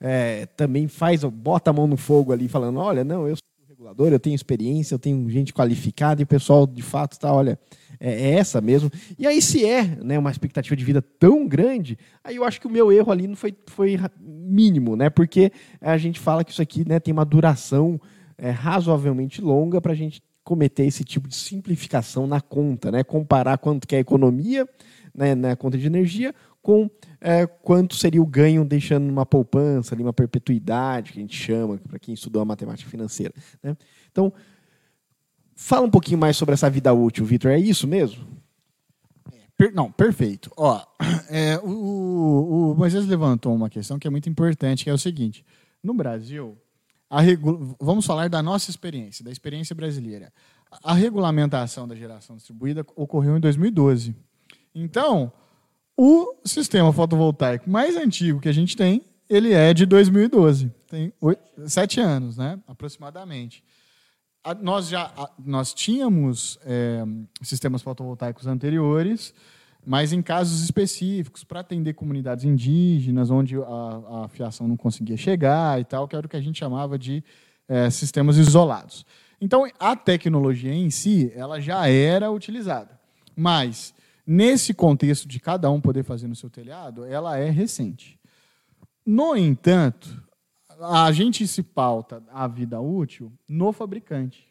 é, 0.00 0.46
também 0.56 0.88
faz, 0.88 1.24
bota 1.24 1.70
a 1.70 1.72
mão 1.72 1.86
no 1.86 1.96
fogo 1.96 2.32
ali, 2.32 2.48
falando: 2.48 2.78
olha, 2.78 3.04
não, 3.04 3.26
eu 3.26 3.36
sou 3.36 3.42
regulador, 3.68 4.12
eu 4.12 4.20
tenho 4.20 4.34
experiência, 4.34 4.94
eu 4.94 4.98
tenho 4.98 5.28
gente 5.28 5.52
qualificada 5.52 6.20
e 6.22 6.24
o 6.24 6.26
pessoal 6.26 6.66
de 6.66 6.82
fato 6.82 7.12
está, 7.12 7.32
olha, 7.32 7.58
é, 8.00 8.10
é, 8.10 8.30
essa 8.34 8.60
mesmo. 8.60 8.90
E 9.18 9.26
aí, 9.26 9.40
se 9.40 9.64
é 9.64 9.84
né, 9.84 10.18
uma 10.18 10.30
expectativa 10.30 10.76
de 10.76 10.84
vida 10.84 11.02
tão 11.02 11.46
grande, 11.46 11.98
aí 12.22 12.36
eu 12.36 12.44
acho 12.44 12.60
que 12.60 12.66
o 12.66 12.70
meu 12.70 12.90
erro 12.92 13.12
ali 13.12 13.26
não 13.26 13.36
foi, 13.36 13.54
foi 13.66 13.98
mínimo, 14.20 14.96
né? 14.96 15.10
Porque 15.10 15.52
a 15.80 15.96
gente 15.96 16.20
fala 16.20 16.44
que 16.44 16.52
isso 16.52 16.62
aqui 16.62 16.86
né, 16.88 17.00
tem 17.00 17.12
uma 17.12 17.24
duração 17.24 18.00
é, 18.38 18.50
razoavelmente 18.50 19.40
longa 19.40 19.80
para 19.80 19.92
a 19.92 19.96
gente 19.96 20.22
cometer 20.46 20.84
esse 20.84 21.04
tipo 21.04 21.28
de 21.28 21.34
simplificação 21.34 22.26
na 22.26 22.40
conta, 22.40 22.90
né? 22.90 23.04
Comparar 23.04 23.58
quanto 23.58 23.86
que 23.86 23.94
é 23.94 23.98
a 23.98 24.00
economia 24.00 24.66
né, 25.14 25.34
na 25.34 25.56
conta 25.56 25.76
de 25.76 25.86
energia 25.86 26.34
com 26.62 26.90
é, 27.20 27.46
quanto 27.46 27.94
seria 27.94 28.22
o 28.22 28.26
ganho 28.26 28.64
deixando 28.64 29.08
uma 29.08 29.26
poupança, 29.26 29.94
ali, 29.94 30.02
uma 30.02 30.12
perpetuidade, 30.12 31.12
que 31.12 31.18
a 31.18 31.22
gente 31.22 31.36
chama, 31.36 31.78
para 31.78 31.98
quem 31.98 32.14
estudou 32.14 32.40
a 32.40 32.44
matemática 32.44 32.90
financeira. 32.90 33.32
Né? 33.62 33.76
Então, 34.10 34.32
Fala 35.58 35.86
um 35.86 35.90
pouquinho 35.90 36.18
mais 36.18 36.36
sobre 36.36 36.52
essa 36.52 36.68
vida 36.68 36.92
útil, 36.92 37.24
Vitor. 37.24 37.50
É 37.50 37.58
isso 37.58 37.88
mesmo? 37.88 38.22
Não, 39.72 39.90
perfeito. 39.90 40.50
Ó, 40.54 40.84
é, 41.30 41.58
o, 41.64 42.72
o 42.72 42.74
Moisés 42.76 43.06
levantou 43.06 43.54
uma 43.54 43.70
questão 43.70 43.98
que 43.98 44.06
é 44.06 44.10
muito 44.10 44.28
importante, 44.28 44.84
que 44.84 44.90
é 44.90 44.92
o 44.92 44.98
seguinte: 44.98 45.42
no 45.82 45.94
Brasil, 45.94 46.58
regu... 47.10 47.76
vamos 47.80 48.04
falar 48.06 48.28
da 48.28 48.42
nossa 48.42 48.70
experiência, 48.70 49.24
da 49.24 49.30
experiência 49.30 49.74
brasileira. 49.74 50.32
A 50.82 50.92
regulamentação 50.92 51.86
da 51.86 51.94
geração 51.94 52.36
distribuída 52.36 52.84
ocorreu 52.94 53.36
em 53.36 53.40
2012. 53.40 54.14
Então, 54.74 55.32
o 55.96 56.34
sistema 56.44 56.92
fotovoltaico 56.92 57.70
mais 57.70 57.96
antigo 57.96 58.40
que 58.40 58.48
a 58.48 58.52
gente 58.52 58.76
tem, 58.76 59.02
ele 59.28 59.52
é 59.52 59.72
de 59.72 59.86
2012. 59.86 60.72
Tem 60.88 61.12
oito, 61.20 61.42
sete 61.66 62.00
anos, 62.00 62.36
né, 62.36 62.58
aproximadamente 62.66 63.62
nós 64.54 64.88
já 64.88 65.12
nós 65.44 65.74
tínhamos 65.74 66.58
é, 66.64 67.04
sistemas 67.42 67.82
fotovoltaicos 67.82 68.46
anteriores, 68.46 69.34
mas 69.86 70.12
em 70.12 70.20
casos 70.20 70.64
específicos, 70.64 71.44
para 71.44 71.60
atender 71.60 71.94
comunidades 71.94 72.44
indígenas, 72.44 73.30
onde 73.30 73.56
a, 73.56 74.24
a, 74.24 74.28
fiação 74.28 74.66
não 74.66 74.76
conseguia 74.76 75.16
chegar 75.16 75.80
e 75.80 75.84
tal, 75.84 76.08
que 76.08 76.16
era 76.16 76.26
o 76.26 76.28
que 76.28 76.36
a 76.36 76.40
gente 76.40 76.58
chamava 76.58 76.98
de 76.98 77.22
é, 77.68 77.88
sistemas 77.88 78.36
isolados. 78.36 79.06
Então, 79.40 79.64
a 79.78 79.94
tecnologia 79.94 80.74
em 80.74 80.90
si, 80.90 81.30
ela 81.36 81.60
já 81.60 81.88
era 81.88 82.32
utilizada. 82.32 82.98
Mas, 83.36 83.94
nesse 84.26 84.74
contexto 84.74 85.28
de 85.28 85.38
cada 85.38 85.70
um 85.70 85.80
poder 85.80 86.02
fazer 86.02 86.26
no 86.26 86.34
seu 86.34 86.50
telhado, 86.50 87.04
ela 87.04 87.38
é 87.38 87.48
recente. 87.48 88.18
No 89.06 89.36
entanto, 89.36 90.20
a 90.80 91.12
gente 91.12 91.46
se 91.46 91.62
pauta 91.62 92.24
a 92.32 92.48
vida 92.48 92.80
útil 92.80 93.32
no 93.48 93.72
fabricante. 93.72 94.48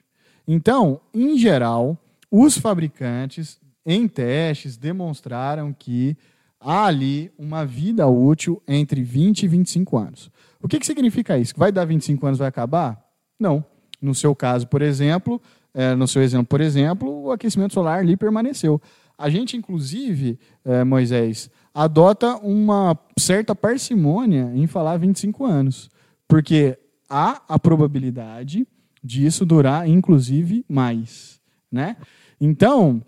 Então, 0.47 1.01
em 1.13 1.37
geral, 1.37 1.97
os 2.31 2.57
fabricantes, 2.57 3.59
em 3.85 4.07
testes, 4.07 4.77
demonstraram 4.77 5.71
que 5.71 6.17
há 6.59 6.85
ali 6.85 7.31
uma 7.37 7.65
vida 7.65 8.07
útil 8.07 8.61
entre 8.67 9.03
20 9.03 9.43
e 9.43 9.47
25 9.47 9.97
anos. 9.97 10.31
O 10.61 10.67
que, 10.67 10.79
que 10.79 10.85
significa 10.85 11.37
isso? 11.37 11.53
Vai 11.55 11.71
dar 11.71 11.85
25 11.85 12.25
anos 12.25 12.39
vai 12.39 12.47
acabar? 12.47 12.99
Não. 13.39 13.63
No 14.01 14.15
seu 14.15 14.35
caso, 14.35 14.67
por 14.67 14.81
exemplo, 14.81 15.41
é, 15.73 15.93
no 15.93 16.07
seu 16.07 16.21
exemplo, 16.21 16.47
por 16.47 16.61
exemplo, 16.61 17.23
o 17.23 17.31
aquecimento 17.31 17.73
solar 17.73 17.99
ali 17.99 18.17
permaneceu. 18.17 18.81
A 19.17 19.29
gente, 19.29 19.55
inclusive, 19.55 20.39
é, 20.63 20.83
Moisés, 20.83 21.49
adota 21.73 22.35
uma 22.37 22.97
certa 23.17 23.55
parcimônia 23.55 24.51
em 24.55 24.67
falar 24.67 24.97
25 24.97 25.45
anos. 25.45 25.89
Porque 26.27 26.77
há 27.09 27.41
a 27.47 27.59
probabilidade 27.59 28.67
disso 29.03 29.45
durar, 29.45 29.87
inclusive, 29.87 30.65
mais. 30.67 31.39
Né? 31.71 31.95
Então, 32.41 33.01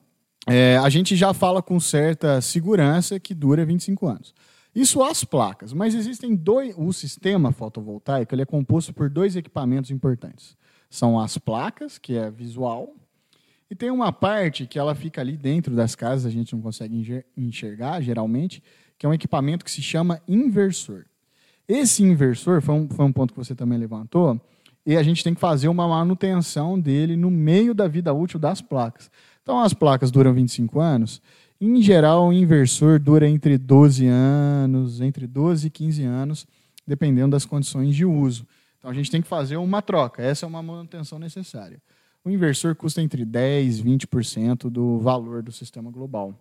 é, 0.48 0.78
a 0.78 0.90
gente 0.90 1.16
já 1.16 1.34
fala 1.34 1.62
com 1.62 1.80
certa 1.80 2.40
segurança 2.42 3.20
que 3.20 3.34
dura 3.34 3.66
25 3.66 4.08
anos. 4.08 4.34
Isso 4.74 5.04
as 5.04 5.24
placas, 5.24 5.74
mas 5.74 5.96
existem 5.96 6.36
dois. 6.36 6.74
O 6.78 6.94
sistema 6.94 7.52
fotovoltaico 7.52 8.34
ele 8.34 8.44
é 8.44 8.46
composto 8.46 8.94
por 8.94 9.10
dois 9.10 9.36
equipamentos 9.36 9.92
importantes. 9.92 10.56
São 10.90 11.20
as 11.20 11.38
placas, 11.38 11.98
que 11.98 12.16
é 12.16 12.32
visual, 12.32 12.96
e 13.70 13.76
tem 13.76 13.92
uma 13.92 14.14
parte 14.14 14.66
que 14.66 14.80
ela 14.80 14.96
fica 14.96 15.20
ali 15.20 15.36
dentro 15.36 15.76
das 15.76 15.96
casas, 15.96 16.26
a 16.26 16.30
gente 16.30 16.54
não 16.56 16.62
consegue 16.62 17.26
enxergar 17.36 18.02
geralmente, 18.02 18.64
que 18.98 19.06
é 19.06 19.10
um 19.10 19.14
equipamento 19.14 19.66
que 19.66 19.72
se 19.72 19.82
chama 19.82 20.22
inversor. 20.28 21.06
Esse 21.68 22.02
inversor, 22.04 22.62
foi 22.62 22.76
um, 22.76 22.88
foi 22.88 23.04
um 23.04 23.12
ponto 23.12 23.34
que 23.34 23.40
você 23.40 23.54
também 23.54 23.78
levantou, 23.78 24.40
e 24.86 24.96
a 24.96 25.04
gente 25.04 25.22
tem 25.22 25.34
que 25.34 25.40
fazer 25.42 25.68
uma 25.68 25.86
manutenção 25.86 26.80
dele 26.80 27.18
no 27.18 27.30
meio 27.30 27.74
da 27.74 27.90
vida 27.90 28.14
útil 28.14 28.40
das 28.40 28.62
placas. 28.62 29.12
Então, 29.48 29.62
as 29.62 29.74
placas 29.74 30.12
duram 30.12 30.34
25 30.34 30.78
anos. 30.82 31.22
Em 31.62 31.82
geral, 31.82 32.28
o 32.28 32.34
inversor 32.34 33.00
dura 33.00 33.30
entre 33.30 33.58
12 33.58 34.06
anos, 34.06 35.00
entre 35.00 35.26
12 35.26 35.68
e 35.68 35.70
15 35.70 36.04
anos, 36.04 36.46
dependendo 36.86 37.32
das 37.32 37.46
condições 37.46 37.96
de 37.96 38.04
uso. 38.04 38.46
Então, 38.78 38.92
a 38.92 38.94
gente 38.94 39.10
tem 39.10 39.22
que 39.22 39.28
fazer 39.30 39.56
uma 39.56 39.82
troca. 39.82 40.22
Essa 40.22 40.46
é 40.46 40.50
uma 40.50 40.62
manutenção 40.62 41.18
necessária. 41.18 41.82
O 42.26 42.30
inversor 42.30 42.76
custa 42.76 43.02
entre 43.02 43.26
10% 43.26 43.80
e 43.80 43.84
20% 43.84 44.70
do 44.70 45.00
valor 45.00 45.42
do 45.42 45.54
sistema 45.54 45.90
global. 45.90 46.38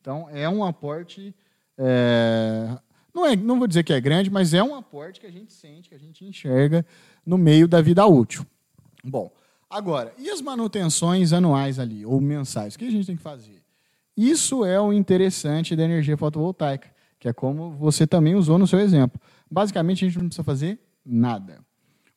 Então, 0.00 0.28
é 0.28 0.48
um 0.48 0.64
aporte 0.64 1.32
é, 1.78 2.76
não, 3.14 3.24
é, 3.24 3.36
não 3.36 3.56
vou 3.60 3.68
dizer 3.68 3.84
que 3.84 3.92
é 3.92 4.00
grande, 4.00 4.30
mas 4.30 4.52
é 4.52 4.64
um 4.64 4.74
aporte 4.74 5.20
que 5.20 5.28
a 5.28 5.30
gente 5.30 5.52
sente, 5.52 5.90
que 5.90 5.94
a 5.94 5.98
gente 5.98 6.24
enxerga 6.24 6.84
no 7.24 7.38
meio 7.38 7.68
da 7.68 7.80
vida 7.80 8.04
útil. 8.04 8.44
Bom, 9.04 9.30
agora, 9.70 10.12
e 10.18 10.30
as 10.30 10.40
manutenções 10.40 11.32
anuais 11.32 11.78
ali, 11.78 12.04
ou 12.04 12.20
mensais? 12.20 12.74
O 12.74 12.78
que 12.78 12.86
a 12.86 12.90
gente 12.90 13.06
tem 13.06 13.16
que 13.16 13.22
fazer? 13.22 13.62
Isso 14.16 14.64
é 14.64 14.80
o 14.80 14.92
interessante 14.92 15.76
da 15.76 15.84
energia 15.84 16.16
fotovoltaica, 16.16 16.90
que 17.18 17.28
é 17.28 17.32
como 17.32 17.70
você 17.72 18.06
também 18.06 18.34
usou 18.34 18.58
no 18.58 18.66
seu 18.66 18.80
exemplo. 18.80 19.20
Basicamente, 19.50 20.04
a 20.04 20.08
gente 20.08 20.18
não 20.18 20.26
precisa 20.26 20.44
fazer 20.44 20.78
nada. 21.04 21.60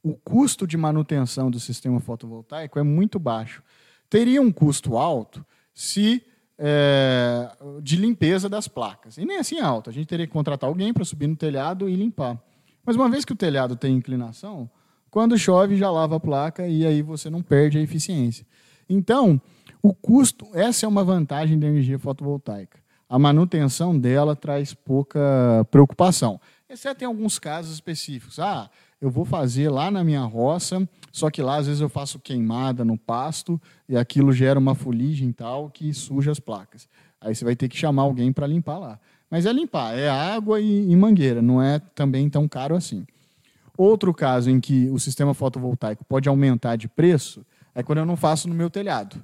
O 0.03 0.15
custo 0.15 0.65
de 0.65 0.77
manutenção 0.77 1.51
do 1.51 1.59
sistema 1.59 1.99
fotovoltaico 1.99 2.79
é 2.79 2.83
muito 2.83 3.19
baixo. 3.19 3.61
Teria 4.09 4.41
um 4.41 4.51
custo 4.51 4.97
alto 4.97 5.45
se 5.73 6.23
é, 6.57 7.51
de 7.81 7.95
limpeza 7.95 8.47
das 8.47 8.67
placas. 8.67 9.17
E 9.17 9.25
nem 9.25 9.37
assim 9.37 9.59
alto. 9.59 9.89
A 9.89 9.93
gente 9.93 10.07
teria 10.07 10.27
que 10.27 10.33
contratar 10.33 10.67
alguém 10.67 10.93
para 10.93 11.03
subir 11.03 11.27
no 11.27 11.35
telhado 11.35 11.89
e 11.89 11.95
limpar. 11.95 12.39
Mas 12.85 12.95
uma 12.95 13.09
vez 13.09 13.25
que 13.25 13.33
o 13.33 13.35
telhado 13.35 13.75
tem 13.75 13.95
inclinação, 13.95 14.69
quando 15.11 15.37
chove 15.37 15.75
já 15.75 15.91
lava 15.91 16.15
a 16.15 16.19
placa 16.19 16.65
e 16.65 16.87
aí 16.87 17.01
você 17.01 17.29
não 17.29 17.43
perde 17.43 17.77
a 17.77 17.81
eficiência. 17.81 18.45
Então, 18.89 19.39
o 19.83 19.93
custo, 19.93 20.47
essa 20.53 20.85
é 20.85 20.89
uma 20.89 21.03
vantagem 21.03 21.59
da 21.59 21.67
energia 21.67 21.99
fotovoltaica. 21.99 22.79
A 23.09 23.19
manutenção 23.19 23.97
dela 23.97 24.37
traz 24.37 24.73
pouca 24.73 25.67
preocupação, 25.69 26.39
exceto 26.69 27.03
em 27.03 27.07
alguns 27.07 27.37
casos 27.37 27.73
específicos. 27.73 28.39
Ah, 28.39 28.69
eu 29.01 29.09
vou 29.09 29.25
fazer 29.25 29.69
lá 29.69 29.91
na 29.91 30.01
minha 30.01 30.21
roça, 30.21 30.87
só 31.11 31.29
que 31.29 31.41
lá 31.41 31.57
às 31.57 31.67
vezes 31.67 31.81
eu 31.81 31.89
faço 31.89 32.17
queimada 32.17 32.85
no 32.85 32.97
pasto 32.97 33.59
e 33.89 33.97
aquilo 33.97 34.31
gera 34.31 34.57
uma 34.57 34.75
fuligem 34.75 35.33
tal 35.33 35.69
que 35.69 35.93
suja 35.93 36.31
as 36.31 36.39
placas. 36.39 36.87
Aí 37.19 37.35
você 37.35 37.43
vai 37.43 37.55
ter 37.55 37.67
que 37.67 37.75
chamar 37.75 38.03
alguém 38.03 38.31
para 38.31 38.47
limpar 38.47 38.77
lá. 38.77 38.99
Mas 39.29 39.45
é 39.45 39.51
limpar, 39.51 39.97
é 39.97 40.09
água 40.09 40.61
e, 40.61 40.89
e 40.89 40.95
mangueira, 40.95 41.41
não 41.41 41.61
é 41.61 41.79
também 41.79 42.29
tão 42.29 42.47
caro 42.47 42.75
assim. 42.75 43.05
Outro 43.77 44.13
caso 44.13 44.49
em 44.49 44.59
que 44.59 44.89
o 44.89 44.99
sistema 44.99 45.33
fotovoltaico 45.33 46.03
pode 46.05 46.27
aumentar 46.27 46.75
de 46.75 46.87
preço 46.87 47.45
é 47.73 47.81
quando 47.81 47.99
eu 47.99 48.05
não 48.05 48.15
faço 48.15 48.47
no 48.47 48.53
meu 48.53 48.69
telhado. 48.69 49.23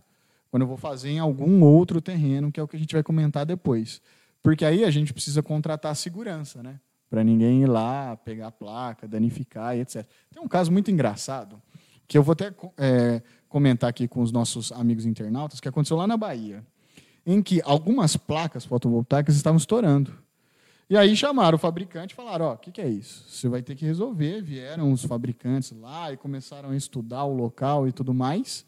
Quando 0.49 0.61
eu 0.61 0.67
vou 0.67 0.77
fazer 0.77 1.09
em 1.09 1.19
algum 1.19 1.61
outro 1.63 2.01
terreno, 2.01 2.51
que 2.51 2.59
é 2.59 2.63
o 2.63 2.67
que 2.67 2.75
a 2.75 2.79
gente 2.79 2.93
vai 2.93 3.03
comentar 3.03 3.45
depois. 3.45 4.01
Porque 4.41 4.63
aí 4.63 4.83
a 4.85 4.89
gente 4.89 5.13
precisa 5.13 5.43
contratar 5.43 5.95
segurança, 5.95 6.63
né? 6.63 6.79
Para 7.09 7.23
ninguém 7.23 7.63
ir 7.63 7.67
lá, 7.67 8.15
pegar 8.17 8.47
a 8.47 8.51
placa, 8.51 9.07
danificar 9.07 9.75
e 9.75 9.81
etc. 9.81 10.05
Tem 10.33 10.41
um 10.41 10.47
caso 10.47 10.71
muito 10.71 10.89
engraçado, 10.89 11.61
que 12.07 12.17
eu 12.17 12.23
vou 12.23 12.33
até 12.33 12.53
é, 12.77 13.21
comentar 13.49 13.89
aqui 13.89 14.07
com 14.07 14.21
os 14.21 14.31
nossos 14.31 14.71
amigos 14.71 15.05
internautas, 15.05 15.59
que 15.59 15.67
aconteceu 15.67 15.97
lá 15.97 16.07
na 16.07 16.17
Bahia, 16.17 16.65
em 17.25 17.41
que 17.41 17.61
algumas 17.63 18.15
placas 18.15 18.65
fotovoltaicas 18.65 19.35
estavam 19.35 19.57
estourando. 19.57 20.17
E 20.89 20.95
aí 20.95 21.17
chamaram 21.17 21.57
o 21.57 21.59
fabricante 21.59 22.13
e 22.13 22.15
falaram: 22.15 22.45
Ó, 22.45 22.53
o 22.53 22.57
que, 22.57 22.71
que 22.71 22.81
é 22.81 22.87
isso? 22.87 23.25
Você 23.27 23.49
vai 23.49 23.61
ter 23.61 23.75
que 23.75 23.85
resolver. 23.85 24.41
Vieram 24.41 24.91
os 24.91 25.03
fabricantes 25.03 25.71
lá 25.71 26.13
e 26.13 26.17
começaram 26.17 26.69
a 26.69 26.75
estudar 26.75 27.25
o 27.25 27.33
local 27.33 27.87
e 27.87 27.91
tudo 27.91 28.13
mais. 28.13 28.65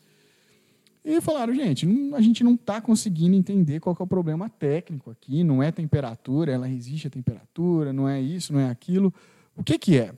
E 1.03 1.21
falaram: 1.21 1.53
gente, 1.53 1.87
a 2.13 2.21
gente 2.21 2.43
não 2.43 2.55
está 2.55 2.81
conseguindo 2.81 3.35
entender 3.35 3.79
qual 3.79 3.95
é 3.97 4.03
o 4.03 4.07
problema 4.07 4.49
técnico 4.49 5.09
aqui. 5.09 5.45
Não 5.45 5.63
é 5.63 5.71
temperatura, 5.71 6.51
ela 6.51 6.67
resiste 6.67 7.07
à 7.07 7.09
temperatura, 7.09 7.93
não 7.93 8.07
é 8.07 8.19
isso, 8.19 8.51
não 8.51 8.59
é 8.59 8.69
aquilo. 8.69 9.13
O 9.55 9.63
que, 9.63 9.79
que 9.79 9.97
é? 9.97 10.13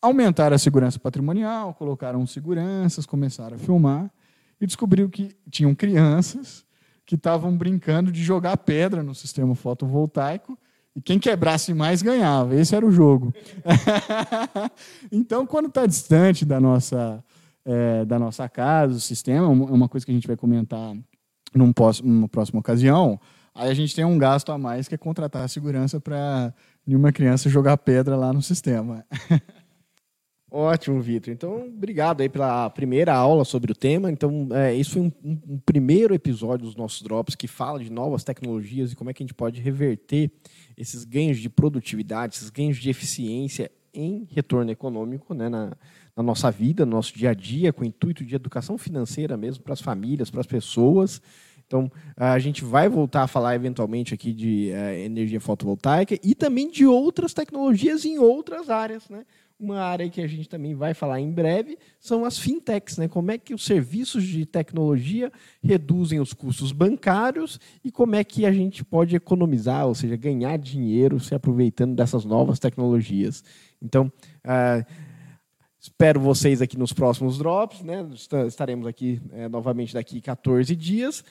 Aumentaram 0.00 0.54
a 0.56 0.58
segurança 0.58 0.98
patrimonial, 0.98 1.74
colocaram 1.74 2.24
seguranças, 2.26 3.04
começaram 3.04 3.56
a 3.56 3.58
filmar 3.58 4.10
e 4.60 4.66
descobriu 4.66 5.10
que 5.10 5.36
tinham 5.50 5.74
crianças 5.74 6.64
que 7.04 7.16
estavam 7.16 7.56
brincando 7.56 8.10
de 8.10 8.22
jogar 8.22 8.56
pedra 8.56 9.02
no 9.02 9.14
sistema 9.14 9.54
fotovoltaico 9.54 10.58
e 10.98 11.00
quem 11.00 11.16
quebrasse 11.16 11.72
mais 11.72 12.02
ganhava. 12.02 12.56
Esse 12.56 12.74
era 12.74 12.84
o 12.84 12.90
jogo. 12.90 13.32
então, 15.12 15.46
quando 15.46 15.68
está 15.68 15.86
distante 15.86 16.44
da 16.44 16.60
nossa, 16.60 17.24
é, 17.64 18.04
da 18.04 18.18
nossa 18.18 18.48
casa, 18.48 18.96
o 18.96 19.00
sistema, 19.00 19.46
é 19.46 19.48
uma 19.48 19.88
coisa 19.88 20.04
que 20.04 20.10
a 20.10 20.14
gente 20.14 20.26
vai 20.26 20.36
comentar 20.36 20.96
num 21.54 21.72
numa 22.02 22.28
próxima 22.28 22.58
ocasião, 22.58 23.18
aí 23.54 23.70
a 23.70 23.74
gente 23.74 23.94
tem 23.94 24.04
um 24.04 24.18
gasto 24.18 24.50
a 24.50 24.58
mais 24.58 24.88
que 24.88 24.96
é 24.96 24.98
contratar 24.98 25.44
a 25.44 25.48
segurança 25.48 26.00
para 26.00 26.52
nenhuma 26.84 27.12
criança 27.12 27.48
jogar 27.48 27.76
pedra 27.76 28.16
lá 28.16 28.32
no 28.32 28.42
sistema. 28.42 29.06
Ótimo, 30.50 31.00
Vitor. 31.00 31.32
Então, 31.32 31.66
obrigado 31.66 32.22
aí 32.22 32.28
pela 32.28 32.68
primeira 32.70 33.14
aula 33.14 33.44
sobre 33.44 33.70
o 33.70 33.74
tema. 33.74 34.10
Então, 34.10 34.48
é, 34.50 34.74
isso 34.74 34.94
foi 34.94 35.02
um, 35.02 35.12
um, 35.22 35.40
um, 35.46 35.58
primeiro 35.58 36.14
episódio 36.14 36.66
dos 36.66 36.74
nossos 36.74 37.02
Drops 37.02 37.34
que 37.34 37.46
fala 37.46 37.78
de 37.78 37.90
novas 37.92 38.24
tecnologias 38.24 38.90
e 38.90 38.96
como 38.96 39.10
é 39.10 39.12
que 39.12 39.22
a 39.22 39.26
gente 39.26 39.34
pode 39.34 39.60
reverter 39.60 40.32
esses 40.78 41.04
ganhos 41.04 41.38
de 41.38 41.50
produtividade, 41.50 42.36
esses 42.36 42.50
ganhos 42.50 42.76
de 42.76 42.88
eficiência 42.88 43.70
em 43.92 44.28
retorno 44.30 44.70
econômico 44.70 45.34
né, 45.34 45.48
na, 45.48 45.76
na 46.16 46.22
nossa 46.22 46.50
vida, 46.50 46.86
no 46.86 46.92
nosso 46.92 47.12
dia 47.16 47.30
a 47.30 47.34
dia, 47.34 47.72
com 47.72 47.82
o 47.82 47.86
intuito 47.86 48.24
de 48.24 48.34
educação 48.34 48.78
financeira 48.78 49.36
mesmo 49.36 49.64
para 49.64 49.72
as 49.72 49.80
famílias, 49.80 50.30
para 50.30 50.40
as 50.40 50.46
pessoas. 50.46 51.20
Então, 51.66 51.90
a 52.16 52.38
gente 52.38 52.64
vai 52.64 52.88
voltar 52.88 53.24
a 53.24 53.26
falar 53.26 53.54
eventualmente 53.54 54.14
aqui 54.14 54.32
de 54.32 54.70
uh, 54.72 54.94
energia 55.04 55.40
fotovoltaica 55.40 56.18
e 56.22 56.34
também 56.34 56.70
de 56.70 56.86
outras 56.86 57.34
tecnologias 57.34 58.04
em 58.04 58.18
outras 58.18 58.70
áreas, 58.70 59.08
né? 59.10 59.26
Uma 59.58 59.80
área 59.80 60.08
que 60.08 60.20
a 60.20 60.26
gente 60.26 60.48
também 60.48 60.74
vai 60.74 60.94
falar 60.94 61.20
em 61.20 61.32
breve 61.32 61.76
são 61.98 62.24
as 62.24 62.38
fintechs, 62.38 62.96
né? 62.96 63.08
Como 63.08 63.32
é 63.32 63.38
que 63.38 63.52
os 63.52 63.64
serviços 63.64 64.22
de 64.22 64.46
tecnologia 64.46 65.32
reduzem 65.60 66.20
os 66.20 66.32
custos 66.32 66.70
bancários 66.70 67.58
e 67.82 67.90
como 67.90 68.14
é 68.14 68.22
que 68.22 68.46
a 68.46 68.52
gente 68.52 68.84
pode 68.84 69.16
economizar, 69.16 69.86
ou 69.86 69.96
seja, 69.96 70.16
ganhar 70.16 70.56
dinheiro 70.58 71.18
se 71.18 71.34
aproveitando 71.34 71.96
dessas 71.96 72.24
novas 72.24 72.60
tecnologias. 72.60 73.42
Então, 73.82 74.12
uh, 74.46 74.86
espero 75.80 76.20
vocês 76.20 76.62
aqui 76.62 76.78
nos 76.78 76.92
próximos 76.92 77.36
drops, 77.38 77.82
né? 77.82 78.08
Estaremos 78.46 78.86
aqui 78.86 79.20
é, 79.32 79.48
novamente 79.48 79.92
daqui 79.92 80.20
14 80.20 80.76
dias 80.76 81.24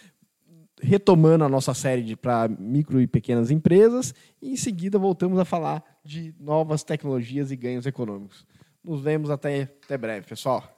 retomando 0.81 1.43
a 1.43 1.49
nossa 1.49 1.73
série 1.73 2.15
para 2.15 2.47
micro 2.47 3.01
e 3.01 3.07
pequenas 3.07 3.49
empresas 3.49 4.13
e 4.41 4.51
em 4.51 4.55
seguida 4.55 4.99
voltamos 4.99 5.39
a 5.39 5.45
falar 5.45 5.83
de 6.03 6.33
novas 6.39 6.83
tecnologias 6.83 7.51
e 7.51 7.55
ganhos 7.55 7.85
econômicos. 7.85 8.45
Nos 8.83 9.01
vemos 9.01 9.29
até, 9.29 9.63
até 9.83 9.97
breve, 9.97 10.27
pessoal. 10.27 10.76